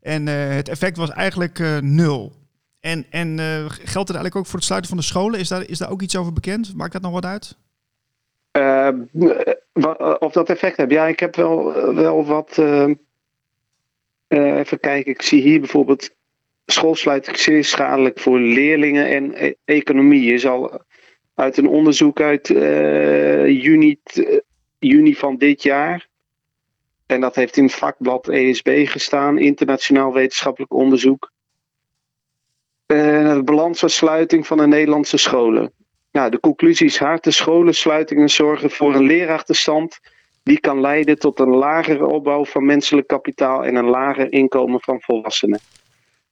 En 0.00 0.26
uh, 0.26 0.48
het 0.48 0.68
effect 0.68 0.96
was 0.96 1.10
eigenlijk 1.10 1.58
nul. 1.80 2.32
En, 2.80 3.06
en 3.10 3.38
geldt 3.68 4.08
het 4.08 4.16
eigenlijk 4.16 4.36
ook 4.36 4.46
voor 4.46 4.54
het 4.54 4.64
sluiten 4.64 4.90
van 4.90 4.98
de 4.98 5.04
scholen? 5.04 5.40
Is 5.40 5.48
daar, 5.48 5.68
is 5.68 5.78
daar 5.78 5.90
ook 5.90 6.02
iets 6.02 6.16
over 6.16 6.32
bekend? 6.32 6.74
Maakt 6.74 6.92
dat 6.92 7.02
nog 7.02 7.12
wat 7.12 7.24
uit? 7.24 7.56
of 10.18 10.32
dat 10.32 10.48
effect 10.48 10.76
heb? 10.76 10.90
Ja, 10.90 11.06
ik 11.06 11.20
heb 11.20 11.36
wel, 11.36 11.72
wel 11.94 12.24
wat. 12.24 12.58
even 14.28 14.80
kijken, 14.80 15.12
ik 15.12 15.22
zie 15.22 15.42
hier 15.42 15.60
bijvoorbeeld 15.60 16.10
schoolsluiting 16.66 17.36
zeer 17.36 17.64
schadelijk 17.64 18.18
voor 18.18 18.38
leerlingen 18.38 19.06
en 19.06 19.56
economie. 19.64 20.24
Je 20.24 20.38
zal 20.38 20.82
uit 21.40 21.56
een 21.56 21.68
onderzoek 21.68 22.20
uit 22.20 22.48
uh, 22.48 23.62
juni, 23.62 24.00
juni 24.78 25.14
van 25.14 25.36
dit 25.36 25.62
jaar. 25.62 26.08
En 27.06 27.20
dat 27.20 27.34
heeft 27.34 27.56
in 27.56 27.64
het 27.64 27.74
vakblad 27.74 28.28
ESB 28.28 28.86
gestaan, 28.86 29.38
internationaal 29.38 30.12
wetenschappelijk 30.12 30.72
onderzoek. 30.72 31.30
Uh, 32.86 33.34
de 33.34 33.42
balansversluiting 33.44 34.46
van 34.46 34.58
de 34.58 34.66
Nederlandse 34.66 35.16
scholen. 35.16 35.72
Nou, 36.12 36.30
de 36.30 36.40
conclusie 36.40 36.86
is 36.86 36.98
harde 36.98 37.30
scholensluitingen 37.30 38.28
zorgen 38.28 38.70
voor 38.70 38.94
een 38.94 39.06
leerachterstand 39.06 40.00
die 40.42 40.60
kan 40.60 40.80
leiden 40.80 41.18
tot 41.18 41.38
een 41.40 41.54
lagere 41.54 42.06
opbouw 42.06 42.44
van 42.44 42.64
menselijk 42.66 43.06
kapitaal 43.06 43.64
en 43.64 43.74
een 43.74 43.88
lager 43.88 44.32
inkomen 44.32 44.80
van 44.80 45.00
volwassenen. 45.00 45.60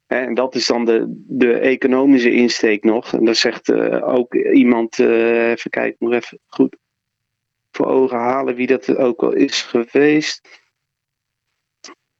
En 0.08 0.34
dat 0.34 0.54
is 0.54 0.66
dan 0.66 0.84
de, 0.84 1.04
de 1.26 1.52
economische 1.52 2.32
insteek 2.32 2.84
nog. 2.84 3.12
En 3.12 3.24
dat 3.24 3.36
zegt 3.36 3.68
uh, 3.68 4.08
ook 4.08 4.34
iemand, 4.34 4.98
uh, 4.98 5.50
even 5.50 5.70
kijken, 5.70 5.96
nog 5.98 6.12
even 6.12 6.38
goed 6.46 6.76
voor 7.70 7.86
ogen 7.86 8.18
halen 8.18 8.54
wie 8.54 8.66
dat 8.66 8.96
ook 8.96 9.22
al 9.22 9.32
is 9.32 9.62
geweest. 9.62 10.48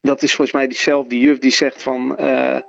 Dat 0.00 0.22
is 0.22 0.34
volgens 0.34 0.56
mij 0.56 0.68
diezelfde 0.68 1.18
juf 1.18 1.38
die 1.38 1.50
zegt 1.50 1.82
van, 1.82 2.16
uh, 2.20 2.60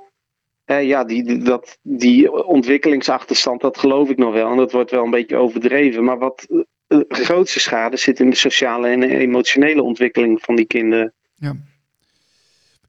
ja, 0.64 1.04
die, 1.04 1.38
dat, 1.38 1.78
die 1.82 2.44
ontwikkelingsachterstand, 2.44 3.60
dat 3.60 3.78
geloof 3.78 4.08
ik 4.10 4.16
nog 4.16 4.32
wel. 4.32 4.50
En 4.50 4.56
dat 4.56 4.72
wordt 4.72 4.90
wel 4.90 5.04
een 5.04 5.10
beetje 5.10 5.36
overdreven. 5.36 6.04
Maar 6.04 6.18
wat 6.18 6.46
de 6.86 7.04
grootste 7.08 7.60
schade 7.60 7.96
zit 7.96 8.20
in 8.20 8.30
de 8.30 8.36
sociale 8.36 8.88
en 8.88 9.02
emotionele 9.02 9.82
ontwikkeling 9.82 10.42
van 10.42 10.56
die 10.56 10.66
kinderen. 10.66 11.14
Ja. 11.34 11.56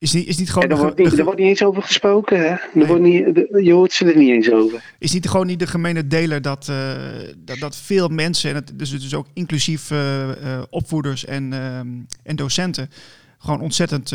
Is 0.01 0.13
niet, 0.13 0.27
is 0.27 0.37
niet 0.37 0.49
gewoon. 0.49 0.69
En 0.69 0.75
er, 0.75 0.81
wordt 0.81 0.97
niet, 0.97 1.17
er 1.17 1.23
wordt 1.23 1.39
niet 1.39 1.47
eens 1.47 1.63
over 1.63 1.83
gesproken, 1.83 2.39
hè? 2.39 2.79
Er 2.79 2.87
wordt 2.87 3.01
niet, 3.01 3.47
je 3.51 3.73
hoort 3.73 3.93
ze 3.93 4.05
er 4.05 4.17
niet 4.17 4.29
eens 4.29 4.51
over. 4.51 4.93
Is 4.99 5.13
niet 5.13 5.29
gewoon 5.29 5.47
niet 5.47 5.59
de 5.59 5.67
gemene 5.67 6.07
deler 6.07 6.41
dat, 6.41 6.67
uh, 6.69 6.93
dat, 7.37 7.59
dat 7.59 7.75
veel 7.75 8.07
mensen, 8.07 8.49
en 8.49 8.55
het, 8.55 8.79
dus, 8.79 8.89
dus 8.89 9.15
ook 9.15 9.25
inclusief 9.33 9.91
uh, 9.91 10.27
uh, 10.27 10.61
opvoeders 10.69 11.25
en, 11.25 11.53
en 12.23 12.35
docenten, 12.35 12.89
gewoon 13.37 13.61
ontzettend 13.61 14.13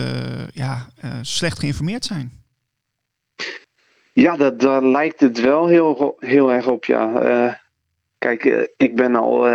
ja, 0.52 0.88
slecht 1.22 1.58
geïnformeerd 1.58 2.04
zijn? 2.04 2.32
Ja, 4.12 4.36
dat, 4.36 4.60
daar 4.60 4.84
lijkt 4.84 5.20
het 5.20 5.40
wel 5.40 5.66
heel, 5.66 6.16
heel 6.18 6.52
erg 6.52 6.66
op, 6.66 6.84
ja. 6.84 7.60
kijk, 8.18 8.70
ik 8.76 8.96
ben 8.96 9.14
al 9.14 9.46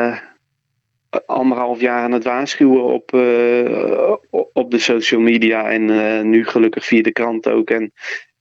anderhalf 1.25 1.79
jaar 1.79 2.01
aan 2.03 2.11
het 2.11 2.23
waarschuwen 2.23 2.83
op, 2.83 3.11
uh, 3.13 4.15
op 4.53 4.71
de 4.71 4.79
social 4.79 5.21
media 5.21 5.69
en 5.69 5.89
uh, 5.89 6.21
nu 6.21 6.45
gelukkig 6.45 6.85
via 6.85 7.01
de 7.01 7.11
krant 7.11 7.47
ook. 7.47 7.69
En 7.69 7.93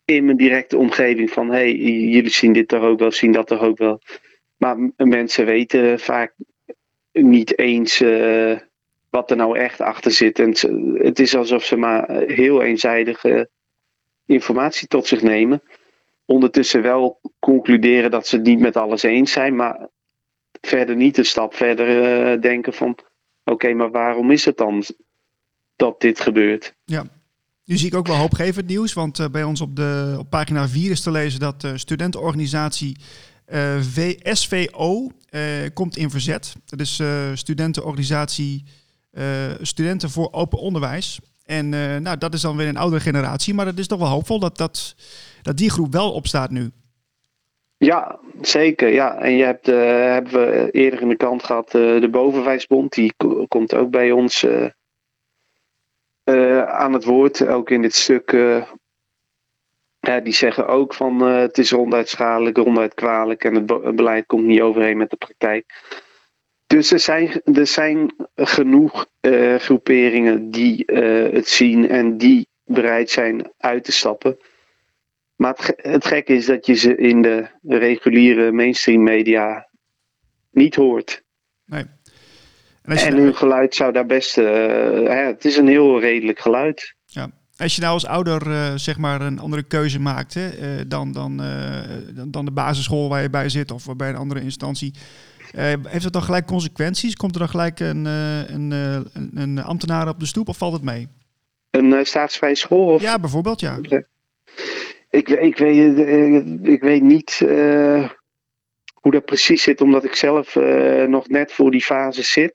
in 0.05 0.25
mijn 0.25 0.37
directe 0.37 0.77
omgeving 0.77 1.31
van 1.31 1.51
hey, 1.51 1.75
jullie 1.75 2.31
zien 2.31 2.53
dit 2.53 2.69
toch 2.69 2.83
ook 2.83 2.99
wel, 2.99 3.13
zien 3.13 3.33
dat 3.33 3.47
toch 3.47 3.63
ook 3.63 3.79
wel. 3.79 4.01
Maar 4.57 4.77
mensen 4.97 5.47
weten 5.47 6.01
vaak 6.01 6.35
niet 7.13 7.59
eens 7.59 8.01
uh, 8.01 8.59
wat 9.11 9.31
er 9.31 9.37
nou 9.37 9.59
echt 9.59 9.81
achter 9.81 10.11
zit. 10.11 10.39
En 10.39 10.55
het 11.03 11.19
is 11.19 11.37
alsof 11.37 11.65
ze 11.65 11.77
maar 11.77 12.11
heel 12.11 12.63
eenzijdige 12.63 13.49
informatie 14.27 14.89
tot 14.89 15.07
zich 15.07 15.23
nemen. 15.23 15.63
Ondertussen 16.25 16.83
wel 16.83 17.21
concluderen 17.39 18.11
dat 18.11 18.27
ze 18.27 18.37
het 18.37 18.45
niet 18.45 18.61
met 18.61 18.77
alles 18.77 19.03
eens 19.03 19.33
zijn, 19.33 19.57
maar 19.57 19.89
verder 20.61 20.97
niet 20.97 21.19
een 21.19 21.25
stap 21.25 21.55
verder 21.55 21.89
uh, 22.33 22.41
denken 22.41 22.73
van 22.73 22.99
oké, 23.45 23.73
maar 23.73 23.91
waarom 23.91 24.31
is 24.31 24.45
het 24.45 24.57
dan 24.57 24.85
dat 25.77 26.01
dit 26.01 26.21
gebeurt? 26.21 26.75
Ja. 26.85 27.05
Nu 27.65 27.77
zie 27.77 27.87
ik 27.87 27.95
ook 27.95 28.07
wel 28.07 28.17
hoopgevend 28.17 28.67
nieuws, 28.67 28.93
want 28.93 29.19
uh, 29.19 29.27
bij 29.29 29.45
ons 29.45 29.61
op, 29.61 29.77
de, 29.77 30.17
op 30.19 30.31
pagina 30.31 30.69
4 30.69 30.91
is 30.91 31.01
te 31.01 31.11
lezen 31.11 31.41
dat 31.41 31.61
de 31.61 31.79
studentenorganisatie 31.79 32.97
uh, 33.53 33.81
SVO 34.23 35.11
komt 35.75 35.97
in 35.97 36.11
verzet. 36.11 36.55
Dat 36.65 36.81
is 36.81 37.03
studentenorganisatie 37.35 38.65
Studenten 39.61 40.11
voor 40.11 40.33
Open 40.33 40.59
Onderwijs. 40.59 41.19
En 41.45 41.69
nou, 42.03 42.19
dat 42.19 42.35
is 42.35 42.41
dan 42.41 42.57
weer 42.57 42.69
een 42.69 42.77
oudere 42.77 43.03
generatie, 43.03 43.55
maar 43.55 43.67
het 43.67 43.79
is 43.79 43.87
toch 43.87 43.99
wel 43.99 44.09
hoopvol 44.09 44.39
dat, 44.39 44.57
dat, 44.57 44.95
dat 45.43 45.57
die 45.57 45.71
groep 45.71 45.93
wel 45.93 46.13
opstaat 46.13 46.51
nu. 46.51 46.71
Ja, 47.85 48.19
zeker. 48.41 48.89
Ja. 48.89 49.19
En 49.19 49.37
je 49.37 49.45
hebt, 49.45 49.69
uh, 49.69 49.77
hebben 49.85 50.33
we 50.33 50.71
eerder 50.71 51.01
in 51.01 51.09
de 51.09 51.17
kant 51.17 51.45
gehad, 51.45 51.75
uh, 51.75 52.01
de 52.01 52.09
Bovenwijsbond. 52.09 52.93
Die 52.93 53.15
komt 53.49 53.75
ook 53.75 53.91
bij 53.91 54.11
ons 54.11 54.45
uh, 54.45 54.67
aan 56.63 56.93
het 56.93 57.05
woord. 57.05 57.47
Ook 57.47 57.71
in 57.71 57.83
dit 57.83 57.95
stuk. 57.95 58.31
die 60.23 60.33
zeggen 60.33 60.67
ook 60.67 60.95
van 60.95 61.21
het 61.21 61.59
is 61.59 61.71
ronduit 61.71 62.09
schadelijk, 62.09 62.57
ronduit 62.57 62.95
kwalijk. 62.95 63.45
En 63.45 63.55
het, 63.55 63.67
be 63.67 63.93
beleid 63.95 64.27
komt 64.27 64.45
niet 64.45 64.61
overeen 64.61 64.97
met 64.97 65.11
de 65.11 65.17
praktijk. 65.17 65.83
Dus 66.67 66.93
er 66.93 67.01
zijn, 67.01 67.43
er 67.55 67.67
zijn 67.67 68.15
genoeg 68.35 69.07
groeperingen 69.59 70.51
die 70.51 70.83
het 71.33 71.49
zien 71.49 71.89
en 71.89 72.19
die 72.19 72.49
bereid 72.65 73.11
zijn 73.11 73.53
uit 73.59 73.85
te 73.85 73.93
stappen. 73.93 74.39
Maar 75.41 75.55
het, 75.57 75.75
het 75.77 76.07
gekke 76.07 76.33
is 76.33 76.47
dat 76.47 76.67
je 76.67 76.75
ze 76.75 76.97
in 76.97 77.23
de 77.23 77.49
reguliere 77.63 78.53
mainstream 78.53 79.03
media 79.03 79.69
niet 80.51 80.75
hoort. 80.75 81.23
Nee. 81.67 81.85
En, 82.83 82.97
en 82.97 83.17
hun 83.17 83.35
geluid 83.35 83.75
zou 83.75 83.93
daar 83.93 84.07
best. 84.07 84.39
Uh, 84.39 85.27
het 85.27 85.45
is 85.45 85.57
een 85.57 85.69
heel 85.69 86.01
redelijk 86.01 86.39
geluid. 86.39 86.95
Ja. 87.07 87.31
Als 87.57 87.75
je 87.75 87.81
nou 87.81 87.93
als 87.93 88.07
ouder 88.07 88.47
uh, 88.47 88.75
zeg 88.75 88.99
maar 88.99 89.21
een 89.21 89.39
andere 89.39 89.63
keuze 89.63 90.01
maakt 90.01 90.35
hè, 90.35 90.79
uh, 90.79 90.85
dan, 90.87 91.13
dan, 91.13 91.37
dan, 92.15 92.31
dan, 92.31 92.45
de 92.45 92.51
basisschool 92.51 93.09
waar 93.09 93.23
je 93.23 93.31
bij 93.31 93.49
zit 93.49 93.71
of 93.71 93.97
bij 93.97 94.09
een 94.09 94.17
andere 94.17 94.41
instantie. 94.41 94.95
heeft 95.55 96.03
dat 96.03 96.13
dan 96.13 96.23
gelijk 96.23 96.47
consequenties? 96.47 97.17
Komt 97.17 97.35
er 97.35 97.41
dan 97.41 97.49
gelijk 97.49 97.81
een, 97.81 98.05
een, 98.05 98.71
een, 98.71 99.31
een 99.35 99.63
ambtenaar 99.63 100.09
op 100.09 100.21
de 100.21 100.27
stoep 100.27 100.49
of 100.49 100.57
valt 100.57 100.73
het 100.73 100.83
mee? 100.83 101.09
Een 101.71 102.07
staatsvrije 102.07 102.55
school? 102.55 102.95
Of? 102.95 103.03
Ja, 103.03 103.19
bijvoorbeeld 103.19 103.61
ja. 103.61 103.79
Ik, 105.11 105.29
ik, 105.29 105.59
weet, 105.59 105.99
eh, 105.99 106.37
ik 106.63 106.81
weet 106.81 107.03
niet 107.03 107.41
uh, 107.43 108.11
hoe 108.95 109.13
dat 109.13 109.25
precies 109.25 109.63
zit, 109.63 109.81
omdat 109.81 110.05
ik 110.05 110.15
zelf 110.15 110.55
uh, 110.55 111.05
nog 111.05 111.29
net 111.29 111.53
voor 111.53 111.71
die 111.71 111.85
fase 111.85 112.23
zit. 112.23 112.55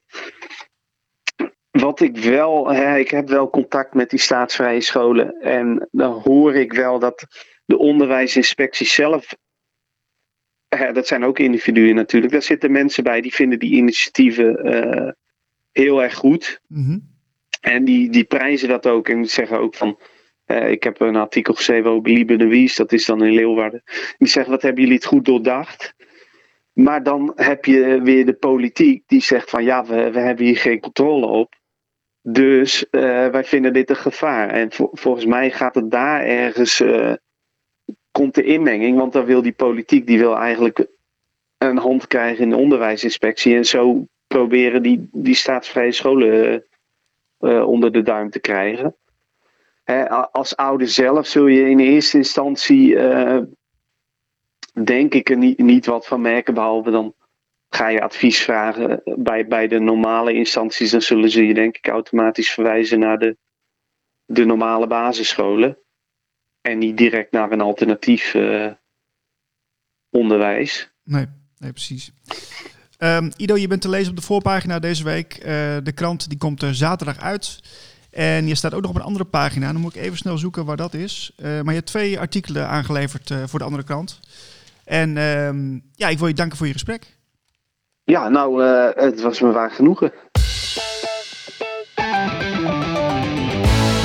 Wat 1.71 1.99
ik 1.99 2.17
wel, 2.17 2.67
hè, 2.71 2.97
ik 2.97 3.09
heb 3.09 3.27
wel 3.27 3.49
contact 3.49 3.93
met 3.93 4.09
die 4.09 4.19
staatsvrije 4.19 4.81
scholen. 4.81 5.41
En 5.41 5.87
dan 5.91 6.21
hoor 6.23 6.55
ik 6.55 6.73
wel 6.73 6.99
dat 6.99 7.25
de 7.65 7.77
onderwijsinspectie 7.77 8.87
zelf. 8.87 9.35
Hè, 10.67 10.91
dat 10.91 11.07
zijn 11.07 11.25
ook 11.25 11.39
individuen 11.39 11.95
natuurlijk. 11.95 12.31
Daar 12.31 12.41
zitten 12.41 12.71
mensen 12.71 13.03
bij 13.03 13.21
die 13.21 13.33
vinden 13.33 13.59
die 13.59 13.75
initiatieven 13.75 14.67
uh, 14.67 15.11
heel 15.71 16.03
erg 16.03 16.15
goed. 16.15 16.61
Mm 16.67 16.85
-hmm. 16.85 17.13
En 17.61 17.85
die, 17.85 18.09
die 18.09 18.23
prijzen 18.23 18.69
dat 18.69 18.87
ook 18.87 19.09
en 19.09 19.25
zeggen 19.25 19.59
ook 19.59 19.75
van 19.75 19.99
uh, 20.47 20.71
ik 20.71 20.83
heb 20.83 20.99
een 20.99 21.15
artikel 21.15 21.53
geschreven 21.53 21.91
over 21.91 22.11
Liebe 22.11 22.35
de 22.35 22.47
Wies, 22.47 22.75
dat 22.75 22.91
is 22.91 23.05
dan 23.05 23.23
in 23.23 23.33
Leeuwarden. 23.33 23.83
Die 24.17 24.27
zegt, 24.27 24.47
wat 24.47 24.61
hebben 24.61 24.81
jullie 24.81 24.97
het 24.97 25.05
goed 25.05 25.25
doordacht? 25.25 25.93
Maar 26.73 27.03
dan 27.03 27.31
heb 27.35 27.65
je 27.65 28.01
weer 28.01 28.25
de 28.25 28.33
politiek 28.33 29.03
die 29.07 29.21
zegt 29.21 29.49
van 29.49 29.63
ja, 29.63 29.85
we, 29.85 30.11
we 30.11 30.19
hebben 30.19 30.45
hier 30.45 30.57
geen 30.57 30.79
controle 30.79 31.25
op. 31.25 31.53
Dus 32.21 32.85
uh, 32.91 33.01
wij 33.27 33.43
vinden 33.43 33.73
dit 33.73 33.89
een 33.89 33.95
gevaar. 33.95 34.49
En 34.49 34.71
vo 34.71 34.89
volgens 34.91 35.25
mij 35.25 35.51
gaat 35.51 35.75
het 35.75 35.91
daar 35.91 36.23
ergens, 36.23 36.79
uh, 36.79 37.13
komt 38.11 38.35
de 38.35 38.43
inmenging. 38.43 38.97
Want 38.97 39.13
dan 39.13 39.25
wil 39.25 39.41
die 39.41 39.53
politiek, 39.53 40.07
die 40.07 40.19
wil 40.19 40.37
eigenlijk 40.37 40.87
een 41.57 41.77
hand 41.77 42.07
krijgen 42.07 42.43
in 42.43 42.49
de 42.49 42.55
onderwijsinspectie. 42.55 43.55
En 43.55 43.65
zo 43.65 44.05
proberen 44.27 44.83
die, 44.83 45.09
die 45.11 45.35
staatsvrije 45.35 45.91
scholen 45.91 46.65
onder 47.65 47.91
de 47.91 48.01
duim 48.01 48.29
te 48.29 48.39
krijgen 48.39 48.95
als 50.31 50.55
ouder 50.55 50.87
zelf 50.87 51.27
zul 51.27 51.47
je 51.47 51.69
in 51.69 51.79
eerste 51.79 52.17
instantie, 52.17 52.89
uh, 52.89 53.41
denk 54.83 55.13
ik, 55.13 55.29
er 55.29 55.37
niet, 55.37 55.57
niet 55.57 55.85
wat 55.85 56.07
van 56.07 56.21
merken. 56.21 56.53
Behalve 56.53 56.91
dan 56.91 57.13
ga 57.69 57.87
je 57.87 58.01
advies 58.01 58.43
vragen 58.43 59.01
bij, 59.03 59.47
bij 59.47 59.67
de 59.67 59.79
normale 59.79 60.33
instanties. 60.33 60.91
Dan 60.91 61.01
zullen 61.01 61.29
ze 61.29 61.45
je, 61.45 61.53
denk 61.53 61.77
ik, 61.77 61.87
automatisch 61.87 62.51
verwijzen 62.51 62.99
naar 62.99 63.17
de, 63.17 63.37
de 64.25 64.45
normale 64.45 64.87
basisscholen. 64.87 65.77
En 66.61 66.77
niet 66.77 66.97
direct 66.97 67.31
naar 67.31 67.51
een 67.51 67.61
alternatief 67.61 68.33
uh, 68.33 68.71
onderwijs. 70.09 70.93
Nee, 71.03 71.25
nee 71.57 71.71
precies. 71.71 72.11
Um, 72.99 73.31
Ido, 73.37 73.57
je 73.57 73.67
bent 73.67 73.81
te 73.81 73.89
lezen 73.89 74.09
op 74.09 74.15
de 74.15 74.21
voorpagina 74.21 74.79
deze 74.79 75.03
week. 75.03 75.37
Uh, 75.37 75.45
de 75.83 75.91
krant 75.93 76.29
die 76.29 76.37
komt 76.37 76.61
er 76.61 76.75
zaterdag 76.75 77.19
uit. 77.19 77.59
En 78.15 78.47
je 78.47 78.55
staat 78.55 78.73
ook 78.73 78.81
nog 78.81 78.89
op 78.89 78.95
een 78.95 79.01
andere 79.01 79.25
pagina. 79.25 79.71
Dan 79.71 79.81
moet 79.81 79.95
ik 79.95 80.01
even 80.01 80.17
snel 80.17 80.37
zoeken 80.37 80.65
waar 80.65 80.77
dat 80.77 80.93
is. 80.93 81.31
Uh, 81.37 81.45
maar 81.45 81.73
je 81.73 81.79
hebt 81.79 81.85
twee 81.85 82.19
artikelen 82.19 82.67
aangeleverd 82.67 83.29
uh, 83.29 83.37
voor 83.45 83.59
de 83.59 83.65
andere 83.65 83.83
kant. 83.83 84.19
En 84.83 85.09
uh, 85.15 85.79
ja, 85.95 86.07
ik 86.07 86.17
wil 86.17 86.27
je 86.27 86.33
danken 86.33 86.57
voor 86.57 86.67
je 86.67 86.73
gesprek. 86.73 87.17
Ja, 88.03 88.29
nou, 88.29 88.63
uh, 88.63 88.87
het 88.93 89.21
was 89.21 89.41
me 89.41 89.51
waar 89.51 89.71
genoegen. 89.71 90.11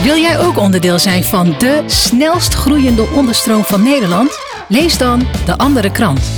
Wil 0.02 0.16
jij 0.16 0.38
ook 0.38 0.56
onderdeel 0.56 0.98
zijn 0.98 1.24
van 1.24 1.54
de 1.58 1.82
snelst 1.86 2.54
groeiende 2.54 3.02
onderstroom 3.02 3.62
van 3.62 3.82
Nederland? 3.82 4.38
Lees 4.68 4.98
dan 4.98 5.18
de 5.44 5.58
andere 5.58 5.92
krant. 5.92 6.30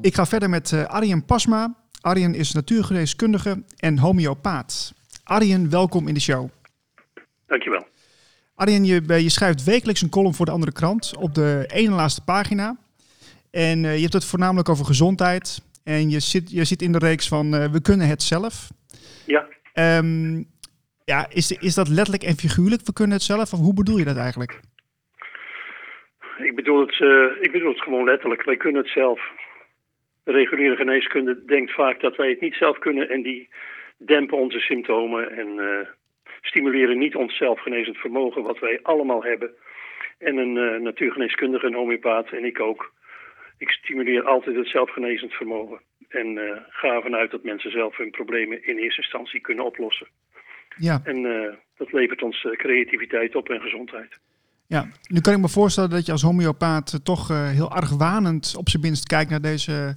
Ik 0.00 0.14
ga 0.14 0.26
verder 0.26 0.50
met 0.50 0.86
Arjen 0.86 1.24
Pasma. 1.24 1.74
Arjen 2.00 2.34
is 2.34 2.52
natuurgeneeskundige 2.52 3.62
en 3.76 3.98
homeopaat. 3.98 4.98
Arjen, 5.36 5.70
welkom 5.70 6.08
in 6.08 6.14
de 6.14 6.20
show. 6.20 6.48
Dankjewel. 7.46 7.86
Arjen, 8.54 8.84
je, 8.84 9.02
je 9.06 9.30
schrijft 9.30 9.64
wekelijks 9.64 10.02
een 10.02 10.10
column 10.10 10.34
voor 10.34 10.46
de 10.46 10.52
andere 10.52 10.72
krant 10.72 11.16
op 11.16 11.34
de 11.34 11.64
ene 11.74 11.94
laatste 11.94 12.24
pagina. 12.24 12.76
En 13.50 13.84
uh, 13.84 13.94
je 13.94 14.00
hebt 14.00 14.12
het 14.12 14.24
voornamelijk 14.24 14.68
over 14.68 14.84
gezondheid. 14.84 15.62
En 15.84 16.10
je 16.10 16.20
zit, 16.20 16.50
je 16.50 16.64
zit 16.64 16.82
in 16.82 16.92
de 16.92 16.98
reeks 16.98 17.28
van 17.28 17.54
uh, 17.54 17.64
We 17.64 17.82
kunnen 17.82 18.06
het 18.06 18.22
zelf. 18.22 18.68
Ja. 19.26 19.46
Um, 19.98 20.46
ja, 21.04 21.26
is, 21.28 21.52
is 21.52 21.74
dat 21.74 21.88
letterlijk 21.88 22.22
en 22.22 22.36
figuurlijk? 22.36 22.82
We 22.84 22.92
kunnen 22.92 23.16
het 23.16 23.24
zelf? 23.24 23.52
Of 23.52 23.60
hoe 23.60 23.74
bedoel 23.74 23.98
je 23.98 24.04
dat 24.04 24.16
eigenlijk? 24.16 24.60
Ik 26.38 26.54
bedoel 26.54 26.80
het, 26.80 26.98
uh, 27.00 27.42
ik 27.42 27.52
bedoel 27.52 27.72
het 27.72 27.82
gewoon 27.82 28.04
letterlijk. 28.04 28.44
Wij 28.44 28.56
kunnen 28.56 28.82
het 28.82 28.90
zelf. 28.92 29.20
De 30.24 30.32
reguliere 30.32 30.76
geneeskunde 30.76 31.44
denkt 31.46 31.72
vaak 31.74 32.00
dat 32.00 32.16
wij 32.16 32.28
het 32.28 32.40
niet 32.40 32.54
zelf 32.54 32.78
kunnen. 32.78 33.08
En 33.08 33.22
die 33.22 33.48
dempen 34.06 34.38
onze 34.38 34.58
symptomen 34.58 35.30
en 35.36 35.48
uh, 35.48 35.88
stimuleren 36.40 36.98
niet 36.98 37.14
ons 37.14 37.36
zelfgenezend 37.36 37.96
vermogen, 37.96 38.42
wat 38.42 38.58
wij 38.58 38.78
allemaal 38.82 39.24
hebben. 39.24 39.50
En 40.18 40.36
een 40.36 40.56
uh, 40.56 40.80
natuurgeneeskundige, 40.80 41.66
een 41.66 41.74
homeopaat 41.74 42.28
en 42.28 42.44
ik 42.44 42.60
ook. 42.60 42.92
Ik 43.58 43.70
stimuleer 43.70 44.22
altijd 44.24 44.56
het 44.56 44.68
zelfgenezend 44.68 45.32
vermogen. 45.32 45.80
En 46.08 46.26
uh, 46.26 46.56
ga 46.68 46.88
ervan 46.88 47.14
uit 47.14 47.30
dat 47.30 47.42
mensen 47.42 47.70
zelf 47.70 47.96
hun 47.96 48.10
problemen 48.10 48.66
in 48.66 48.76
eerste 48.76 49.02
instantie 49.02 49.40
kunnen 49.40 49.64
oplossen. 49.64 50.06
Ja. 50.76 51.00
En 51.04 51.22
dat 51.76 51.92
levert 51.92 52.22
ons 52.22 52.46
creativiteit 52.52 53.34
op 53.34 53.48
en 53.48 53.60
gezondheid. 53.60 54.18
Ja, 54.66 54.88
nu 55.08 55.20
kan 55.20 55.34
ik 55.34 55.40
me 55.40 55.48
voorstellen 55.48 55.90
dat 55.90 56.06
je 56.06 56.12
als 56.12 56.22
homeopaat 56.22 57.04
toch 57.04 57.28
heel 57.28 57.70
argwanend 57.70 58.54
op 58.56 58.68
zijn 58.68 58.82
minst 58.82 59.06
kijkt 59.06 59.30
naar 59.30 59.40
deze, 59.40 59.96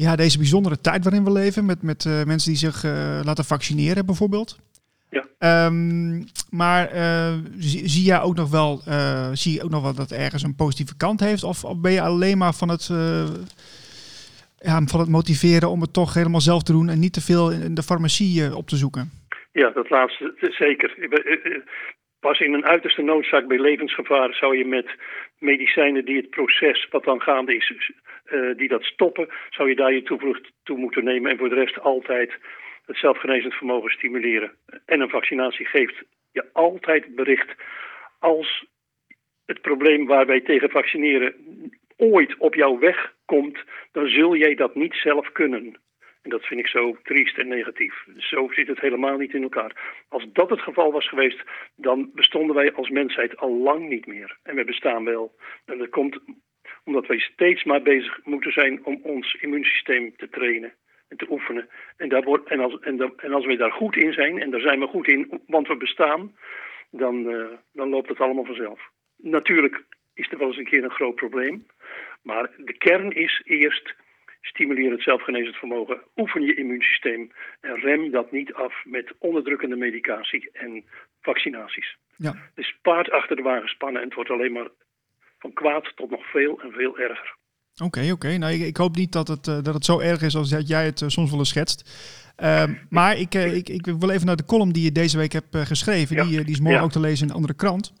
ja, 0.00 0.16
deze 0.16 0.38
bijzondere 0.38 0.80
tijd 0.80 1.04
waarin 1.04 1.24
we 1.24 1.32
leven. 1.32 1.64
Met, 1.64 1.82
met 1.82 2.04
mensen 2.04 2.50
die 2.50 2.58
zich 2.58 2.84
laten 3.24 3.44
vaccineren 3.44 4.06
bijvoorbeeld. 4.06 4.58
Ja. 5.10 5.66
Um, 5.66 6.24
maar 6.50 6.94
uh, 6.94 7.34
zie, 7.58 7.88
zie, 7.88 8.04
jij 8.04 8.20
ook 8.20 8.36
nog 8.36 8.50
wel, 8.50 8.82
zie 9.32 9.54
je 9.54 9.62
ook 9.62 9.70
nog 9.70 9.82
wel 9.82 9.94
dat 9.94 10.10
ergens 10.10 10.42
een 10.42 10.54
positieve 10.54 10.96
kant 10.96 11.20
heeft? 11.20 11.44
Of, 11.44 11.64
of 11.64 11.80
ben 11.80 11.92
je 11.92 12.02
alleen 12.02 12.38
maar 12.38 12.54
van 12.54 12.68
het, 12.68 12.86
ja, 14.58 14.82
van 14.84 15.00
het 15.00 15.08
motiveren 15.08 15.70
om 15.70 15.80
het 15.80 15.92
toch 15.92 16.14
helemaal 16.14 16.40
zelf 16.40 16.62
te 16.62 16.72
doen 16.72 16.88
en 16.88 16.98
niet 16.98 17.12
te 17.12 17.20
veel 17.20 17.50
in 17.50 17.74
de 17.74 17.82
farmacie 17.82 18.56
op 18.56 18.66
te 18.68 18.76
zoeken? 18.76 19.10
Ja, 19.52 19.70
dat 19.70 19.90
laatste 19.90 20.34
zeker. 20.38 20.94
Pas 22.20 22.40
in 22.40 22.52
een 22.52 22.66
uiterste 22.66 23.02
noodzaak 23.02 23.46
bij 23.46 23.58
levensgevaar 23.58 24.34
zou 24.34 24.56
je 24.56 24.64
met 24.64 24.86
medicijnen 25.38 26.04
die 26.04 26.16
het 26.16 26.30
proces 26.30 26.88
wat 26.90 27.04
dan 27.04 27.20
gaande 27.20 27.56
is, 27.56 27.92
die 28.56 28.68
dat 28.68 28.84
stoppen, 28.84 29.28
zou 29.50 29.68
je 29.68 29.76
daar 29.76 29.92
je 29.92 30.02
toevlucht 30.02 30.50
toe 30.62 30.78
moeten 30.78 31.04
nemen. 31.04 31.30
En 31.30 31.38
voor 31.38 31.48
de 31.48 31.54
rest 31.54 31.80
altijd 31.80 32.38
het 32.86 32.96
zelfgenezend 32.96 33.54
vermogen 33.54 33.90
stimuleren. 33.90 34.52
En 34.86 35.00
een 35.00 35.08
vaccinatie 35.08 35.66
geeft 35.66 36.02
je 36.32 36.44
altijd 36.52 37.14
bericht 37.14 37.54
als 38.18 38.64
het 39.46 39.60
probleem 39.60 40.06
waar 40.06 40.26
wij 40.26 40.40
tegen 40.40 40.70
vaccineren 40.70 41.34
ooit 41.96 42.36
op 42.36 42.54
jouw 42.54 42.78
weg 42.78 43.14
komt, 43.24 43.58
dan 43.92 44.08
zul 44.08 44.36
jij 44.36 44.54
dat 44.54 44.74
niet 44.74 44.94
zelf 44.94 45.32
kunnen. 45.32 45.80
En 46.22 46.30
dat 46.30 46.44
vind 46.44 46.60
ik 46.60 46.66
zo 46.66 46.96
triest 47.02 47.38
en 47.38 47.48
negatief. 47.48 48.04
Zo 48.16 48.48
zit 48.50 48.66
het 48.66 48.80
helemaal 48.80 49.16
niet 49.16 49.34
in 49.34 49.42
elkaar. 49.42 50.02
Als 50.08 50.26
dat 50.32 50.50
het 50.50 50.60
geval 50.60 50.92
was 50.92 51.08
geweest, 51.08 51.42
dan 51.76 52.10
bestonden 52.14 52.56
wij 52.56 52.72
als 52.72 52.88
mensheid 52.88 53.36
al 53.36 53.56
lang 53.56 53.88
niet 53.88 54.06
meer. 54.06 54.38
En 54.42 54.54
we 54.54 54.64
bestaan 54.64 55.04
wel. 55.04 55.34
En 55.64 55.78
dat 55.78 55.88
komt 55.88 56.18
omdat 56.84 57.06
wij 57.06 57.18
steeds 57.18 57.64
maar 57.64 57.82
bezig 57.82 58.20
moeten 58.24 58.52
zijn 58.52 58.84
om 58.84 59.00
ons 59.02 59.34
immuunsysteem 59.34 60.16
te 60.16 60.28
trainen 60.28 60.72
en 61.08 61.16
te 61.16 61.26
oefenen. 61.30 61.68
En, 61.96 62.08
daar 62.08 62.22
wordt, 62.22 62.48
en, 62.48 62.60
als, 62.60 62.78
en, 62.80 63.12
en 63.16 63.32
als 63.32 63.46
we 63.46 63.56
daar 63.56 63.72
goed 63.72 63.96
in 63.96 64.12
zijn, 64.12 64.40
en 64.40 64.50
daar 64.50 64.60
zijn 64.60 64.80
we 64.80 64.86
goed 64.86 65.08
in, 65.08 65.40
want 65.46 65.68
we 65.68 65.76
bestaan, 65.76 66.36
dan, 66.90 67.30
uh, 67.30 67.46
dan 67.72 67.88
loopt 67.88 68.08
het 68.08 68.20
allemaal 68.20 68.44
vanzelf. 68.44 68.80
Natuurlijk 69.16 69.84
is 70.14 70.30
er 70.30 70.38
wel 70.38 70.48
eens 70.48 70.56
een 70.56 70.64
keer 70.64 70.84
een 70.84 70.90
groot 70.90 71.14
probleem, 71.14 71.66
maar 72.22 72.50
de 72.56 72.76
kern 72.78 73.10
is 73.10 73.42
eerst 73.44 73.94
stimuleer 74.40 74.90
het 74.90 75.02
zelfgenezend 75.02 75.56
vermogen, 75.56 76.00
oefen 76.16 76.42
je 76.42 76.54
immuunsysteem 76.54 77.32
en 77.60 77.74
rem 77.74 78.10
dat 78.10 78.32
niet 78.32 78.52
af 78.52 78.74
met 78.84 79.12
onderdrukkende 79.18 79.76
medicatie 79.76 80.50
en 80.52 80.84
vaccinaties. 81.20 81.96
Ja. 82.16 82.34
Dus 82.54 82.78
paard 82.82 83.10
achter 83.10 83.36
de 83.36 83.42
wagen 83.42 83.68
spannen 83.68 84.00
en 84.00 84.06
het 84.06 84.16
wordt 84.16 84.30
alleen 84.30 84.52
maar 84.52 84.68
van 85.38 85.52
kwaad 85.52 85.92
tot 85.94 86.10
nog 86.10 86.30
veel 86.30 86.60
en 86.62 86.72
veel 86.72 86.98
erger. 86.98 87.38
Oké, 87.84 88.10
oké. 88.12 88.36
Nou, 88.36 88.52
ik, 88.52 88.60
ik, 88.60 88.76
hoop 88.76 88.96
niet 88.96 89.12
dat 89.12 89.28
het, 89.28 89.46
uh, 89.46 89.62
dat 89.62 89.74
het 89.74 89.84
zo 89.84 89.98
erg 89.98 90.22
is 90.22 90.36
als 90.36 90.50
dat 90.50 90.68
jij 90.68 90.84
het 90.84 91.00
uh, 91.00 91.08
soms 91.08 91.30
wel 91.30 91.38
eens 91.38 91.48
schetst. 91.48 91.90
Uh, 92.42 92.64
maar 92.90 93.18
ik, 93.18 93.34
uh, 93.34 93.56
ik, 93.56 93.68
ik 93.68 93.86
wil 93.86 94.10
even 94.10 94.26
naar 94.26 94.36
de 94.36 94.44
column 94.44 94.72
die 94.72 94.84
je 94.84 94.92
deze 94.92 95.18
week 95.18 95.32
hebt 95.32 95.56
geschreven. 95.56 96.16
Ja. 96.16 96.24
Die, 96.24 96.44
die 96.44 96.54
is 96.54 96.60
morgen 96.60 96.78
ja. 96.78 96.84
ook 96.84 96.92
te 96.92 97.00
lezen 97.00 97.22
in 97.22 97.28
een 97.28 97.36
andere 97.36 97.54
krant. 97.54 97.92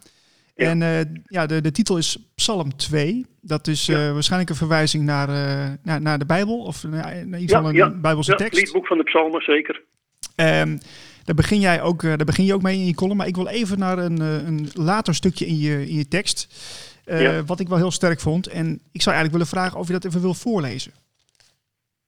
Ja. 0.60 0.70
En 0.70 1.22
ja, 1.24 1.46
de, 1.46 1.60
de 1.60 1.70
titel 1.70 1.96
is 1.96 2.30
Psalm 2.34 2.76
2. 2.76 3.26
Dat 3.40 3.66
is 3.66 3.88
waarschijnlijk 3.88 4.50
een 4.50 4.56
verwijzing 4.56 5.04
naar, 5.04 5.28
naar, 5.82 6.00
naar 6.00 6.18
de 6.18 6.26
Bijbel. 6.26 6.58
Of 6.58 6.84
naar, 6.84 7.16
in 7.16 7.34
ieder 7.34 7.56
geval 7.56 7.74
een 7.74 8.00
Bijbelse 8.00 8.34
tekst. 8.34 8.58
Ja, 8.58 8.64
het 8.64 8.72
boek 8.72 8.86
van 8.86 8.98
de 8.98 9.04
psalmen, 9.04 9.42
zeker. 9.42 9.82
Um, 10.36 10.78
daar 11.24 11.34
begin, 11.34 11.60
jij 11.60 11.82
ook, 11.82 12.02
daar 12.02 12.24
begin 12.24 12.44
je 12.44 12.54
ook 12.54 12.62
mee 12.62 12.76
in 12.76 12.86
je 12.86 12.94
column. 12.94 13.16
Maar 13.16 13.26
ik 13.26 13.36
wil 13.36 13.48
even 13.48 13.78
naar 13.78 13.98
een, 13.98 14.20
een 14.20 14.68
later 14.74 15.14
stukje 15.14 15.46
in 15.46 15.58
je, 15.58 15.86
in 15.88 15.96
je 15.96 16.08
tekst. 16.08 16.46
Wat 17.46 17.60
ik 17.60 17.68
wel 17.68 17.78
heel 17.78 17.90
sterk 17.90 18.20
vond. 18.20 18.46
En 18.46 18.80
ik 18.92 19.02
zou 19.02 19.16
eigenlijk 19.16 19.32
willen 19.32 19.46
vragen 19.46 19.78
of 19.78 19.86
je 19.86 19.92
dat 19.92 20.04
even 20.04 20.20
wil 20.20 20.34
voorlezen. 20.34 20.92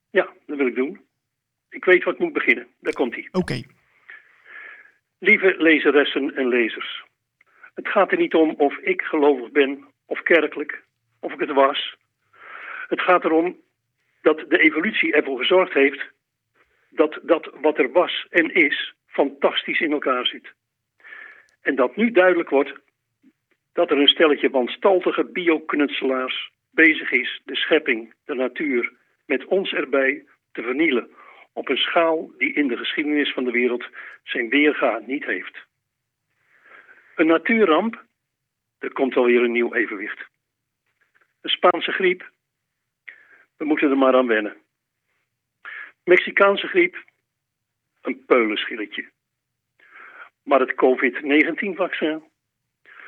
Ja, 0.09 0.29
dat 0.45 0.57
wil 0.57 0.67
ik 0.67 0.75
doen. 0.75 0.99
Ik 1.69 1.85
weet 1.85 2.03
wat 2.03 2.19
moet 2.19 2.33
beginnen. 2.33 2.67
Daar 2.79 2.93
komt 2.93 3.13
hij. 3.13 3.27
Oké. 3.27 3.37
Okay. 3.37 3.65
Lieve 5.19 5.55
lezeressen 5.57 6.35
en 6.35 6.47
lezers. 6.47 7.03
Het 7.75 7.87
gaat 7.87 8.11
er 8.11 8.17
niet 8.17 8.33
om 8.33 8.49
of 8.57 8.77
ik 8.77 9.01
gelovig 9.01 9.51
ben 9.51 9.85
of 10.05 10.21
kerkelijk, 10.21 10.83
of 11.19 11.33
ik 11.33 11.39
het 11.39 11.51
was. 11.51 11.95
Het 12.87 13.01
gaat 13.01 13.23
erom 13.23 13.61
dat 14.21 14.45
de 14.47 14.59
evolutie 14.59 15.13
ervoor 15.13 15.37
gezorgd 15.37 15.73
heeft 15.73 16.11
dat 16.89 17.19
dat 17.23 17.49
wat 17.61 17.77
er 17.77 17.91
was 17.91 18.27
en 18.29 18.53
is 18.53 18.93
fantastisch 19.05 19.79
in 19.79 19.91
elkaar 19.91 20.25
zit. 20.25 20.53
En 21.61 21.75
dat 21.75 21.95
nu 21.95 22.11
duidelijk 22.11 22.49
wordt 22.49 22.73
dat 23.73 23.91
er 23.91 23.97
een 23.97 24.07
stelletje 24.07 24.49
wanstaltige 24.49 25.23
bioknutselaars 25.23 26.51
bezig 26.71 27.11
is 27.11 27.41
de 27.45 27.55
schepping, 27.55 28.13
de 28.25 28.33
natuur, 28.33 28.91
met 29.25 29.45
ons 29.45 29.73
erbij 29.73 30.25
te 30.51 30.61
vernielen 30.61 31.09
op 31.53 31.69
een 31.69 31.77
schaal 31.77 32.31
die 32.37 32.53
in 32.53 32.67
de 32.67 32.77
geschiedenis 32.77 33.33
van 33.33 33.43
de 33.43 33.51
wereld 33.51 33.85
zijn 34.23 34.49
weerga 34.49 35.01
niet 35.05 35.25
heeft. 35.25 35.65
Een 37.15 37.27
natuurramp, 37.27 38.05
er 38.79 38.93
komt 38.93 39.15
alweer 39.15 39.43
een 39.43 39.51
nieuw 39.51 39.73
evenwicht. 39.73 40.19
Een 41.41 41.49
Spaanse 41.49 41.91
griep, 41.91 42.31
we 43.57 43.65
moeten 43.65 43.89
er 43.89 43.97
maar 43.97 44.15
aan 44.15 44.27
wennen. 44.27 44.57
Mexicaanse 46.03 46.67
griep, 46.67 47.03
een 48.01 48.25
peulenschilletje. 48.25 49.11
Maar 50.43 50.59
het 50.59 50.75
COVID-19-vaccin, 50.75 52.23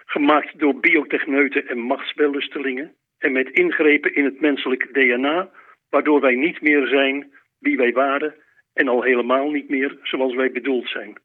gemaakt 0.06 0.60
door 0.60 0.80
biotechneuten 0.80 1.68
en 1.68 1.80
machtsbelustelingen 1.80 2.96
en 3.18 3.32
met 3.32 3.50
ingrepen 3.50 4.16
in 4.16 4.26
het 4.26 4.40
menselijk 4.42 4.94
DNA, 4.94 5.52
waardoor 5.90 6.22
wij 6.22 6.36
niet 6.36 6.62
meer 6.62 6.88
zijn 6.88 7.34
wie 7.58 7.78
wij 7.78 7.94
waren 7.94 8.36
en 8.74 8.88
al 8.88 9.02
helemaal 9.02 9.50
niet 9.50 9.70
meer 9.70 9.98
zoals 10.04 10.36
wij 10.36 10.52
bedoeld 10.52 10.88
zijn. 10.88 11.18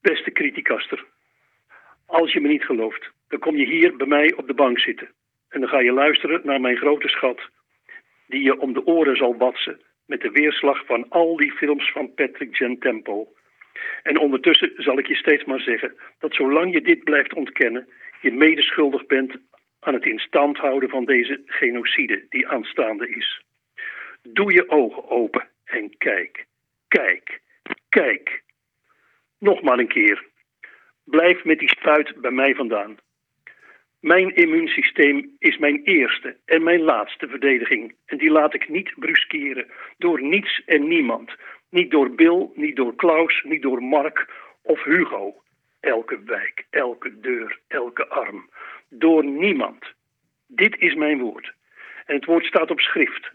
Beste 0.00 0.32
criticaster, 0.32 1.04
als 2.06 2.32
je 2.32 2.40
me 2.40 2.48
niet 2.48 2.64
gelooft, 2.64 3.10
dan 3.28 3.38
kom 3.38 3.56
je 3.56 3.66
hier 3.66 3.96
bij 3.96 4.06
mij 4.06 4.34
op 4.34 4.46
de 4.46 4.54
bank 4.54 4.78
zitten 4.78 5.08
en 5.48 5.60
dan 5.60 5.68
ga 5.68 5.80
je 5.80 5.92
luisteren 5.92 6.40
naar 6.44 6.60
mijn 6.60 6.76
grote 6.76 7.08
schat, 7.08 7.40
die 8.26 8.42
je 8.42 8.58
om 8.58 8.72
de 8.72 8.86
oren 8.86 9.16
zal 9.16 9.36
watsen 9.36 9.80
met 10.06 10.20
de 10.20 10.30
weerslag 10.30 10.86
van 10.86 11.08
al 11.08 11.36
die 11.36 11.52
films 11.52 11.92
van 11.92 12.14
Patrick 12.14 12.56
Gentempo 12.56 13.28
en 14.02 14.18
ondertussen 14.18 14.72
zal 14.76 14.98
ik 14.98 15.06
je 15.06 15.14
steeds 15.14 15.44
maar 15.44 15.60
zeggen 15.60 15.94
dat 16.18 16.34
zolang 16.34 16.72
je 16.72 16.80
dit 16.80 17.04
blijft 17.04 17.34
ontkennen, 17.34 17.88
je 18.20 18.32
medeschuldig 18.32 19.06
bent 19.06 19.36
aan 19.80 19.94
het 19.94 20.04
in 20.04 20.18
stand 20.18 20.56
houden 20.56 20.88
van 20.88 21.04
deze 21.04 21.42
genocide 21.46 22.26
die 22.28 22.48
aanstaande 22.48 23.08
is. 23.08 23.42
Doe 24.22 24.52
je 24.52 24.68
ogen 24.68 25.08
open 25.08 25.48
en 25.64 25.96
kijk, 25.98 26.46
kijk, 26.88 27.40
kijk. 27.88 28.42
Nog 29.38 29.62
maar 29.62 29.78
een 29.78 29.88
keer. 29.88 30.26
Blijf 31.04 31.44
met 31.44 31.58
die 31.58 31.68
spuit 31.68 32.20
bij 32.20 32.30
mij 32.30 32.54
vandaan. 32.54 32.96
Mijn 34.00 34.34
immuunsysteem 34.34 35.36
is 35.38 35.58
mijn 35.58 35.82
eerste 35.82 36.36
en 36.44 36.62
mijn 36.62 36.80
laatste 36.80 37.28
verdediging. 37.28 37.94
En 38.06 38.18
die 38.18 38.30
laat 38.30 38.54
ik 38.54 38.68
niet 38.68 38.92
bruskeren 38.96 39.66
door 39.96 40.22
niets 40.22 40.62
en 40.66 40.88
niemand. 40.88 41.36
Niet 41.70 41.90
door 41.90 42.10
Bill, 42.10 42.48
niet 42.54 42.76
door 42.76 42.94
Klaus, 42.94 43.42
niet 43.42 43.62
door 43.62 43.82
Mark 43.82 44.30
of 44.62 44.82
Hugo. 44.84 45.42
Elke 45.80 46.22
wijk, 46.24 46.66
elke 46.70 47.20
deur, 47.20 47.58
elke 47.68 48.08
arm. 48.08 48.50
Door 48.88 49.24
niemand. 49.24 49.84
Dit 50.46 50.78
is 50.78 50.94
mijn 50.94 51.18
woord. 51.18 51.52
En 52.06 52.14
het 52.14 52.24
woord 52.24 52.44
staat 52.44 52.70
op 52.70 52.80
schrift. 52.80 53.30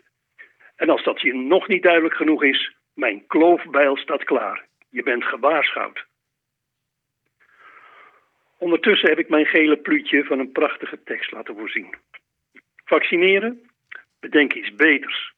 En 0.75 0.89
als 0.89 1.03
dat 1.03 1.21
je 1.21 1.33
nog 1.33 1.67
niet 1.67 1.83
duidelijk 1.83 2.15
genoeg 2.15 2.43
is, 2.43 2.75
mijn 2.93 3.27
kloofbijl 3.27 3.97
staat 3.97 4.23
klaar. 4.23 4.65
Je 4.93 5.03
bent 5.03 5.23
gewaarschuwd. 5.23 6.05
Ondertussen 8.57 9.09
heb 9.09 9.19
ik 9.19 9.29
mijn 9.29 9.45
gele 9.45 9.77
pluutje 9.77 10.23
van 10.23 10.39
een 10.39 10.51
prachtige 10.51 11.03
tekst 11.03 11.31
laten 11.31 11.55
voorzien. 11.55 11.95
Vaccineren? 12.85 13.69
Bedenk 14.19 14.53
iets 14.53 14.75
beters. 14.75 15.33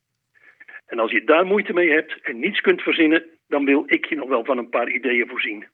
En 0.85 0.99
als 0.99 1.11
je 1.11 1.23
daar 1.23 1.45
moeite 1.45 1.73
mee 1.73 1.91
hebt 1.91 2.21
en 2.21 2.39
niets 2.39 2.61
kunt 2.61 2.81
verzinnen, 2.81 3.25
dan 3.47 3.65
wil 3.65 3.83
ik 3.85 4.05
je 4.05 4.15
nog 4.15 4.29
wel 4.29 4.45
van 4.45 4.57
een 4.57 4.69
paar 4.69 4.89
ideeën 4.89 5.27
voorzien. 5.27 5.67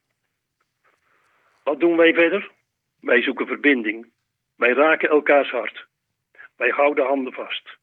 Wat 1.64 1.80
doen 1.80 1.98
wij 1.98 2.14
verder? 2.14 2.52
Wij 3.00 3.22
zoeken 3.22 3.48
verbinding. 3.48 4.12
Wij 4.56 4.74
raken 4.74 5.10
elkaars 5.10 5.50
hart. 5.50 5.88
Wij 6.56 6.70
houden 6.70 7.06
handen 7.06 7.34
vast. 7.34 7.78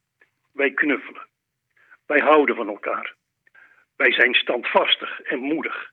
Wij 0.53 0.71
knuffelen. 0.71 1.27
Wij 2.05 2.19
houden 2.19 2.55
van 2.55 2.67
elkaar. 2.67 3.17
Wij 3.99 4.11
zijn 4.11 4.33
standvastig 4.33 5.21
en 5.21 5.39
moedig. 5.39 5.91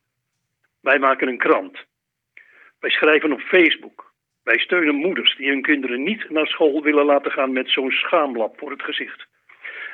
Wij 0.80 0.98
maken 0.98 1.28
een 1.28 1.38
krant. 1.38 1.84
Wij 2.80 2.90
schrijven 2.90 3.32
op 3.32 3.40
Facebook. 3.40 4.12
Wij 4.42 4.58
steunen 4.58 4.94
moeders 4.94 5.36
die 5.36 5.48
hun 5.48 5.62
kinderen 5.62 6.02
niet 6.02 6.30
naar 6.30 6.46
school 6.46 6.82
willen 6.82 7.04
laten 7.04 7.30
gaan 7.30 7.52
met 7.52 7.70
zo'n 7.70 7.90
schaamlap 7.90 8.58
voor 8.58 8.70
het 8.70 8.82
gezicht. 8.82 9.26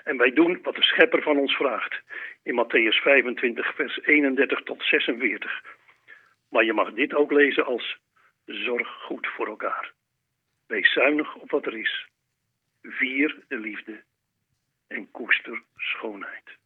En 0.04 0.16
wij 0.16 0.32
doen 0.32 0.58
wat 0.62 0.74
de 0.74 0.82
schepper 0.82 1.22
van 1.22 1.38
ons 1.38 1.56
vraagt. 1.56 2.00
In 2.42 2.64
Matthäus 2.64 3.02
25, 3.02 3.74
vers 3.74 4.00
31 4.02 4.62
tot 4.62 4.82
46. 4.82 5.62
Maar 6.48 6.64
je 6.64 6.72
mag 6.72 6.92
dit 6.92 7.14
ook 7.14 7.32
lezen 7.32 7.64
als 7.64 7.98
zorg 8.44 8.88
goed 8.88 9.26
voor 9.26 9.46
elkaar. 9.46 9.92
Wees 10.66 10.92
zuinig 10.92 11.34
op 11.34 11.50
wat 11.50 11.66
er 11.66 11.76
is. 11.76 12.06
Vier 12.82 13.36
de 13.48 13.58
liefde 13.58 14.02
en 14.88 15.10
koester 15.10 15.62
schoonheid. 15.76 16.60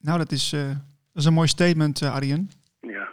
Nou, 0.00 0.18
dat 0.18 0.30
is, 0.32 0.52
uh, 0.52 0.68
dat 0.68 0.76
is 1.14 1.24
een 1.24 1.32
mooi 1.32 1.48
statement, 1.48 2.02
uh, 2.02 2.14
Arjen. 2.14 2.50
Ja. 2.80 3.08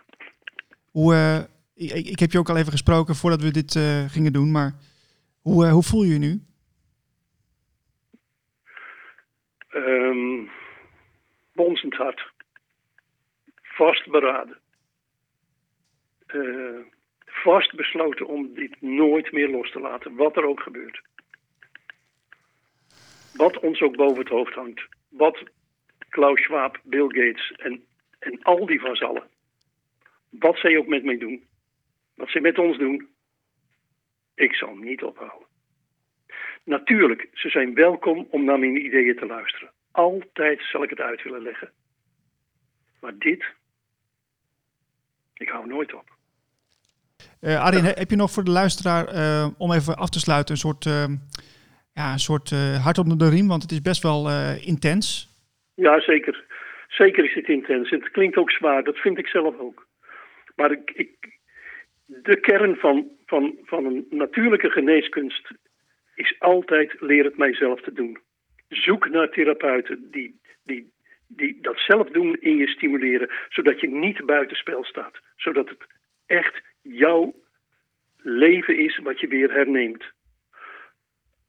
Hoe, 0.91 1.13
uh, 1.13 1.39
ik, 1.75 2.07
ik, 2.07 2.19
heb 2.19 2.31
je 2.31 2.39
ook 2.39 2.49
al 2.49 2.57
even 2.57 2.71
gesproken 2.71 3.15
voordat 3.15 3.41
we 3.41 3.51
dit 3.51 3.71
gingen 4.11 4.33
doen, 4.33 4.51
maar 4.51 4.75
hoe, 5.41 5.67
hoe 5.67 5.83
voel 5.83 6.03
je 6.03 6.13
je 6.13 6.19
nu? 6.19 6.41
Um, 9.73 10.49
bonzend 11.53 11.93
hart. 11.93 12.31
Vastberaden. 13.61 14.57
Vast 17.25 17.75
besloten 17.75 18.27
om 18.27 18.53
dit 18.53 18.81
nooit 18.81 19.31
meer 19.31 19.49
los 19.49 19.71
te 19.71 19.79
laten, 19.79 20.15
wat 20.15 20.37
er 20.37 20.47
ook 20.47 20.59
gebeurt. 20.59 21.01
Wat 23.33 23.59
ons 23.59 23.81
ook 23.81 23.95
boven 23.95 24.19
het 24.19 24.29
hoofd 24.29 24.53
hangt. 24.53 24.87
Wat 25.09 25.43
Klaus 26.17 26.41
Schwab, 26.41 26.79
Bill 26.83 27.07
Gates 27.07 27.51
en, 27.51 27.83
en 28.19 28.43
al 28.43 28.65
die 28.65 28.79
vazallen. 28.79 29.23
Wat 30.29 30.57
zij 30.57 30.77
ook 30.77 30.87
met 30.87 31.03
mij 31.03 31.17
doen. 31.17 31.43
Wat 32.15 32.29
zij 32.29 32.41
met 32.41 32.57
ons 32.57 32.77
doen. 32.77 33.07
Ik 34.35 34.53
zal 34.55 34.75
niet 34.75 35.03
ophouden. 35.03 35.47
Natuurlijk, 36.63 37.29
ze 37.33 37.49
zijn 37.49 37.73
welkom 37.73 38.27
om 38.29 38.43
naar 38.43 38.59
mijn 38.59 38.85
ideeën 38.85 39.15
te 39.15 39.25
luisteren. 39.25 39.71
Altijd 39.91 40.61
zal 40.61 40.83
ik 40.83 40.89
het 40.89 40.99
uit 40.99 41.23
willen 41.23 41.41
leggen. 41.41 41.71
Maar 43.01 43.17
dit, 43.17 43.45
ik 45.33 45.49
hou 45.49 45.67
nooit 45.67 45.93
op. 45.93 46.15
Uh, 47.41 47.69
heb 47.71 48.09
je 48.09 48.15
nog 48.15 48.31
voor 48.31 48.43
de 48.43 48.51
luisteraar, 48.51 49.15
uh, 49.15 49.47
om 49.57 49.71
even 49.71 49.95
af 49.95 50.09
te 50.09 50.19
sluiten, 50.19 50.53
een 50.53 50.59
soort, 50.59 50.85
uh, 50.85 51.05
ja, 51.93 52.11
een 52.11 52.19
soort 52.19 52.49
hart 52.83 52.97
onder 52.97 53.17
de 53.17 53.29
riem? 53.29 53.47
Want 53.47 53.61
het 53.61 53.71
is 53.71 53.81
best 53.81 54.01
wel 54.01 54.31
intens. 54.59 55.26
Ja, 55.77 55.99
zeker. 55.99 56.45
Zeker 56.87 57.23
is 57.23 57.33
het 57.33 57.47
intens. 57.47 57.89
Het 57.89 58.11
klinkt 58.11 58.37
ook 58.37 58.51
zwaar, 58.51 58.83
dat 58.83 58.97
vind 58.97 59.17
ik 59.17 59.27
zelf 59.27 59.57
ook. 59.57 59.87
Maar 60.55 60.71
ik, 60.71 60.91
ik, 60.91 61.39
de 62.05 62.39
kern 62.39 62.75
van, 62.75 63.07
van, 63.25 63.57
van 63.63 63.85
een 63.85 64.07
natuurlijke 64.09 64.69
geneeskunst 64.69 65.51
is 66.15 66.35
altijd 66.39 66.95
leer 66.99 67.23
het 67.23 67.37
mijzelf 67.37 67.81
te 67.81 67.93
doen. 67.93 68.17
Zoek 68.69 69.09
naar 69.09 69.29
therapeuten 69.29 70.11
die, 70.11 70.39
die, 70.63 70.91
die 71.27 71.57
dat 71.61 71.79
zelf 71.79 72.09
doen 72.09 72.37
in 72.39 72.57
je 72.57 72.67
stimuleren, 72.67 73.29
zodat 73.49 73.79
je 73.79 73.89
niet 73.89 74.25
buitenspel 74.25 74.83
staat. 74.83 75.19
Zodat 75.35 75.69
het 75.69 75.85
echt 76.25 76.61
jouw 76.81 77.35
leven 78.17 78.77
is 78.77 78.97
wat 78.97 79.19
je 79.19 79.27
weer 79.27 79.51
herneemt. 79.51 80.03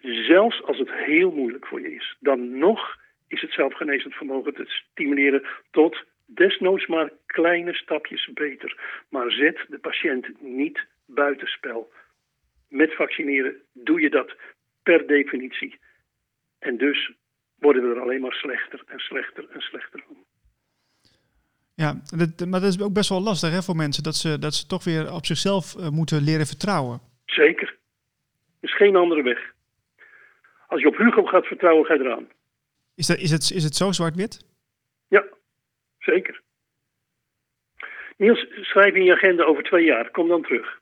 Zelfs 0.00 0.62
als 0.62 0.78
het 0.78 0.92
heel 0.92 1.30
moeilijk 1.30 1.66
voor 1.66 1.80
je 1.80 1.94
is, 1.94 2.16
dan 2.20 2.58
nog 2.58 3.06
is 3.28 3.40
het 3.40 3.52
zelfgenezend 3.52 4.14
vermogen 4.14 4.54
te 4.54 4.64
stimuleren 4.66 5.46
tot 5.70 6.04
desnoods 6.26 6.86
maar 6.86 7.10
kleine 7.26 7.74
stapjes 7.74 8.30
beter. 8.34 8.80
Maar 9.08 9.30
zet 9.30 9.58
de 9.68 9.78
patiënt 9.78 10.42
niet 10.42 10.86
buitenspel. 11.06 11.92
Met 12.68 12.94
vaccineren 12.94 13.54
doe 13.72 14.00
je 14.00 14.10
dat 14.10 14.36
per 14.82 15.06
definitie. 15.06 15.78
En 16.58 16.76
dus 16.76 17.12
worden 17.58 17.82
we 17.82 17.94
er 17.94 18.00
alleen 18.00 18.20
maar 18.20 18.32
slechter 18.32 18.82
en 18.86 18.98
slechter 18.98 19.48
en 19.50 19.60
slechter 19.60 20.02
van. 20.06 20.16
Ja, 21.74 22.00
dat, 22.16 22.48
maar 22.48 22.60
dat 22.60 22.68
is 22.68 22.82
ook 22.82 22.92
best 22.92 23.08
wel 23.08 23.22
lastig 23.22 23.50
hè, 23.50 23.62
voor 23.62 23.76
mensen, 23.76 24.02
dat 24.02 24.14
ze, 24.14 24.38
dat 24.38 24.54
ze 24.54 24.66
toch 24.66 24.84
weer 24.84 25.12
op 25.12 25.26
zichzelf 25.26 25.74
uh, 25.74 25.88
moeten 25.88 26.22
leren 26.22 26.46
vertrouwen. 26.46 27.00
Zeker. 27.24 27.68
Er 28.60 28.68
is 28.68 28.76
geen 28.76 28.96
andere 28.96 29.22
weg. 29.22 29.52
Als 30.66 30.80
je 30.80 30.88
op 30.88 30.96
Hugo 30.96 31.24
gaat 31.24 31.46
vertrouwen, 31.46 31.84
ga 31.84 31.94
je 31.94 32.00
eraan. 32.00 32.28
Is, 32.98 33.06
dat, 33.06 33.18
is, 33.18 33.30
het, 33.30 33.50
is 33.50 33.64
het 33.64 33.76
zo 33.76 33.92
zwart-wit? 33.92 34.44
Ja, 35.08 35.24
zeker. 35.98 36.40
Niels, 38.16 38.46
schrijf 38.60 38.94
in 38.94 39.04
je 39.04 39.12
agenda 39.12 39.44
over 39.44 39.62
twee 39.62 39.84
jaar. 39.84 40.10
Kom 40.10 40.28
dan 40.28 40.42
terug. 40.42 40.80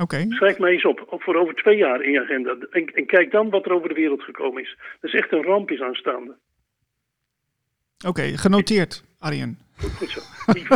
Oké. 0.00 0.26
Schrijf 0.28 0.58
mij 0.58 0.72
eens 0.72 0.84
op, 0.84 1.06
voor 1.08 1.34
over 1.34 1.54
twee 1.54 1.76
jaar 1.76 2.02
in 2.02 2.12
je 2.12 2.20
agenda. 2.20 2.56
En, 2.70 2.86
en, 2.94 3.06
kijk 3.06 3.30
dan 3.30 3.50
wat 3.50 3.64
er 3.64 3.72
over 3.72 3.88
de 3.88 3.94
wereld 3.94 4.22
gekomen 4.22 4.62
is. 4.62 4.76
Dat 5.00 5.12
is 5.12 5.20
echt 5.20 5.32
een 5.32 5.42
ramp 5.42 5.70
is 5.70 5.80
aanstaande. 5.80 6.36
Oké, 8.06 8.22
genoteerd, 8.22 9.04
Arjen. 9.18 9.58
Goed 9.80 10.10
zo. 10.10 10.20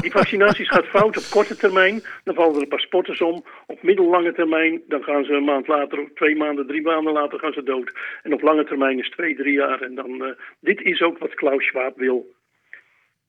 Die, 0.01 0.11
vaccinaties 0.11 0.69
gaat 0.69 0.87
fout 0.87 1.17
op 1.17 1.23
korte 1.31 1.57
termijn. 1.57 2.03
Dan 2.25 2.35
vallen 2.35 2.55
er 2.55 2.63
een 2.63 2.69
paar 2.69 2.81
sporters 2.81 3.21
om. 3.21 3.45
Op 3.67 3.83
middellange 3.83 4.33
termijn, 4.33 4.83
dan 4.89 5.03
gaan 5.03 5.25
ze 5.25 5.33
een 5.33 5.45
maand 5.45 5.67
later, 5.67 6.11
twee 6.15 6.37
maanden, 6.37 6.67
drie 6.67 6.83
maanden 6.83 7.13
later 7.13 7.39
gaan 7.39 7.53
ze 7.53 7.63
dood. 7.63 7.93
En 8.23 8.33
op 8.33 8.43
lange 8.43 8.65
termijn 8.65 8.99
is 8.99 9.11
twee, 9.11 9.37
drie 9.37 9.53
jaar. 9.53 9.81
En 9.81 9.95
dan, 9.95 10.11
uh, 10.11 10.29
dit 10.61 10.81
is 10.81 11.03
ook 11.03 11.19
wat 11.19 11.35
Klaus 11.35 11.65
Schwab 11.65 11.97
wil. 11.97 12.35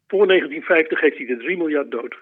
Voor 0.07 0.27
1950 0.27 1.01
heeft 1.01 1.17
hij 1.17 1.25
de 1.25 1.37
3 1.37 1.57
miljard 1.57 1.91
dood. 1.91 2.15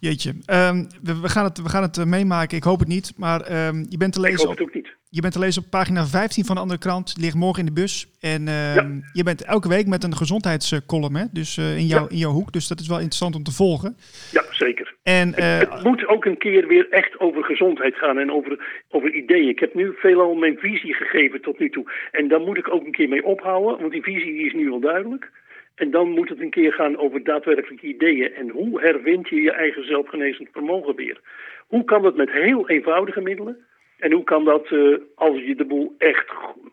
Jeetje, 0.00 0.30
um, 0.30 0.86
we, 1.02 1.20
we, 1.20 1.28
gaan 1.28 1.44
het, 1.44 1.62
we 1.62 1.68
gaan 1.68 1.82
het 1.82 1.96
uh, 1.96 2.04
meemaken. 2.04 2.56
Ik 2.56 2.62
hoop 2.62 2.78
het 2.78 2.88
niet, 2.88 3.12
maar 3.16 3.66
um, 3.66 3.86
je 3.88 3.96
bent 3.96 4.12
te 4.12 4.20
lezen. 4.20 4.40
Ik 4.40 4.46
hoop 4.46 4.58
het 4.58 4.66
ook 4.66 4.74
niet. 4.74 4.96
Je 5.10 5.20
bent 5.20 5.32
te 5.32 5.38
lezen 5.38 5.62
op 5.62 5.70
pagina 5.70 6.04
15 6.04 6.44
van 6.44 6.54
de 6.54 6.60
andere 6.60 6.80
krant. 6.80 7.14
Ligt 7.20 7.34
morgen 7.34 7.66
in 7.66 7.74
de 7.74 7.80
bus. 7.80 8.06
En 8.20 8.42
uh, 8.46 8.74
ja. 8.74 8.86
je 9.12 9.22
bent 9.22 9.44
elke 9.44 9.68
week 9.68 9.86
met 9.86 10.04
een 10.04 10.16
gezondheidscolumn, 10.16 11.16
hè? 11.16 11.24
Dus 11.32 11.56
uh, 11.56 11.78
in, 11.78 11.86
jou, 11.86 12.02
ja. 12.02 12.08
in 12.10 12.16
jouw 12.16 12.30
hoek. 12.30 12.52
Dus 12.52 12.68
dat 12.68 12.80
is 12.80 12.88
wel 12.88 12.96
interessant 12.96 13.34
om 13.34 13.42
te 13.42 13.52
volgen. 13.52 13.96
Ja, 14.32 14.44
zeker. 14.50 14.94
En, 15.02 15.28
uh, 15.28 15.58
het, 15.58 15.72
het, 15.72 15.84
moet 15.84 16.06
ook 16.06 16.24
een 16.24 16.38
keer 16.38 16.66
weer 16.66 16.88
echt 16.90 17.20
over 17.20 17.44
gezondheid 17.44 17.94
gaan 17.94 18.18
en 18.18 18.32
over, 18.32 18.82
over 18.88 19.14
ideeën. 19.14 19.48
Ik 19.48 19.58
heb 19.58 19.74
nu 19.74 19.94
veelal 19.96 20.34
mijn 20.34 20.58
visie 20.58 20.94
gegeven 20.94 21.42
tot 21.42 21.58
nu 21.58 21.70
toe. 21.70 21.92
En 22.12 22.28
daar 22.28 22.40
moet 22.40 22.58
ik 22.58 22.72
ook 22.74 22.86
een 22.86 22.92
keer 22.92 23.08
mee 23.08 23.24
ophouden, 23.24 23.80
want 23.80 23.92
die 23.92 24.02
visie 24.02 24.32
die 24.32 24.46
is 24.46 24.54
nu 24.54 24.70
al 24.70 24.80
duidelijk. 24.80 25.30
En 25.78 25.90
dan 25.90 26.08
moet 26.08 26.28
het 26.28 26.40
een 26.40 26.50
keer 26.50 26.72
gaan 26.72 26.96
over 26.98 27.24
daadwerkelijke 27.24 27.86
ideeën. 27.86 28.34
En 28.34 28.48
hoe 28.48 28.80
herwint 28.80 29.28
je 29.28 29.40
je 29.40 29.52
eigen 29.52 29.86
zelfgenezend 29.86 30.48
vermogen 30.52 30.94
weer? 30.94 31.20
Hoe 31.66 31.84
kan 31.84 32.02
dat 32.02 32.16
met 32.16 32.30
heel 32.30 32.68
eenvoudige 32.68 33.20
middelen? 33.20 33.56
En 33.98 34.12
hoe 34.12 34.24
kan 34.24 34.44
dat 34.44 34.70
uh, 34.70 34.98
als 35.14 35.38
je 35.38 35.54
de 35.56 35.64
boel 35.64 35.94
echt 35.98 36.26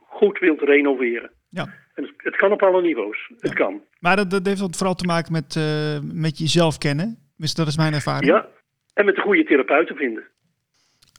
goed 0.07 0.39
wilt 0.39 0.61
renoveren? 0.61 1.31
Ja. 1.49 1.67
En 1.93 2.13
het, 2.17 2.35
kan 2.35 2.51
op 2.51 2.63
alle 2.63 2.81
niveaus. 2.81 3.27
Ja. 3.27 3.35
Het 3.39 3.53
kan. 3.53 3.81
Maar 3.99 4.15
dat, 4.15 4.29
dat 4.29 4.45
heeft 4.45 4.77
vooral 4.77 4.95
te 4.95 5.05
maken 5.05 5.31
met, 5.31 5.55
uh, 5.55 5.99
met 6.13 6.37
jezelf 6.37 6.77
kennen. 6.77 7.17
Dus 7.37 7.53
dat 7.53 7.67
is 7.67 7.77
mijn 7.77 7.93
ervaring. 7.93 8.31
Ja, 8.31 8.47
en 8.93 9.05
met 9.05 9.15
de 9.15 9.21
goede 9.21 9.43
therapeuten 9.43 9.95
vinden. 9.95 10.23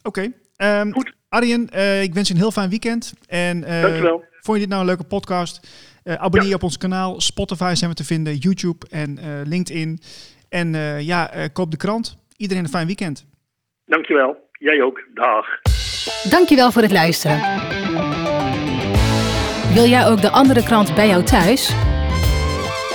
Oké. 0.02 0.30
Okay. 0.58 0.80
Um, 0.80 0.92
Goed. 0.92 1.14
Arjen, 1.28 1.68
uh, 1.74 2.02
ik 2.02 2.14
wens 2.14 2.28
je 2.28 2.34
een 2.34 2.40
heel 2.40 2.50
fijn 2.50 2.70
weekend. 2.70 3.14
En, 3.28 3.60
Dankjewel. 3.60 4.24
Vond 4.46 4.58
je 4.58 4.64
dit 4.64 4.68
nou 4.68 4.80
een 4.80 4.88
leuke 4.88 5.06
podcast? 5.06 5.66
Uh, 6.06 6.14
abonneer 6.14 6.48
je 6.48 6.54
op 6.54 6.62
ons 6.62 6.78
kanaal. 6.78 7.20
Spotify 7.20 7.72
zijn 7.74 7.90
we 7.90 7.96
te 7.96 8.04
vinden. 8.04 8.36
YouTube 8.36 8.86
en 8.90 9.18
uh, 9.18 9.24
LinkedIn. 9.44 9.98
En 10.48 10.74
uh, 10.74 11.00
ja, 11.00 11.48
koop 11.52 11.70
de 11.70 11.76
krant. 11.76 12.18
Iedereen 12.36 12.64
een 12.64 12.70
fijn 12.70 12.86
weekend. 12.86 13.26
Dankjewel. 13.84 14.36
Jij 14.52 14.82
ook. 14.82 15.02
Dag. 15.14 15.46
Dankjewel 16.30 16.72
voor 16.72 16.82
het 16.82 16.92
luisteren. 16.92 17.40
Wil 19.74 19.84
jij 19.84 20.06
ook 20.06 20.20
de 20.20 20.30
andere 20.30 20.62
krant 20.62 20.94
bij 20.94 21.08
jou 21.08 21.22
thuis? 21.22 21.74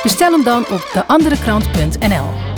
Bestel 0.04 0.32
hem 0.32 0.44
dan 0.44 0.62
op 0.62 0.90
deanderekrant.nl 0.94 2.51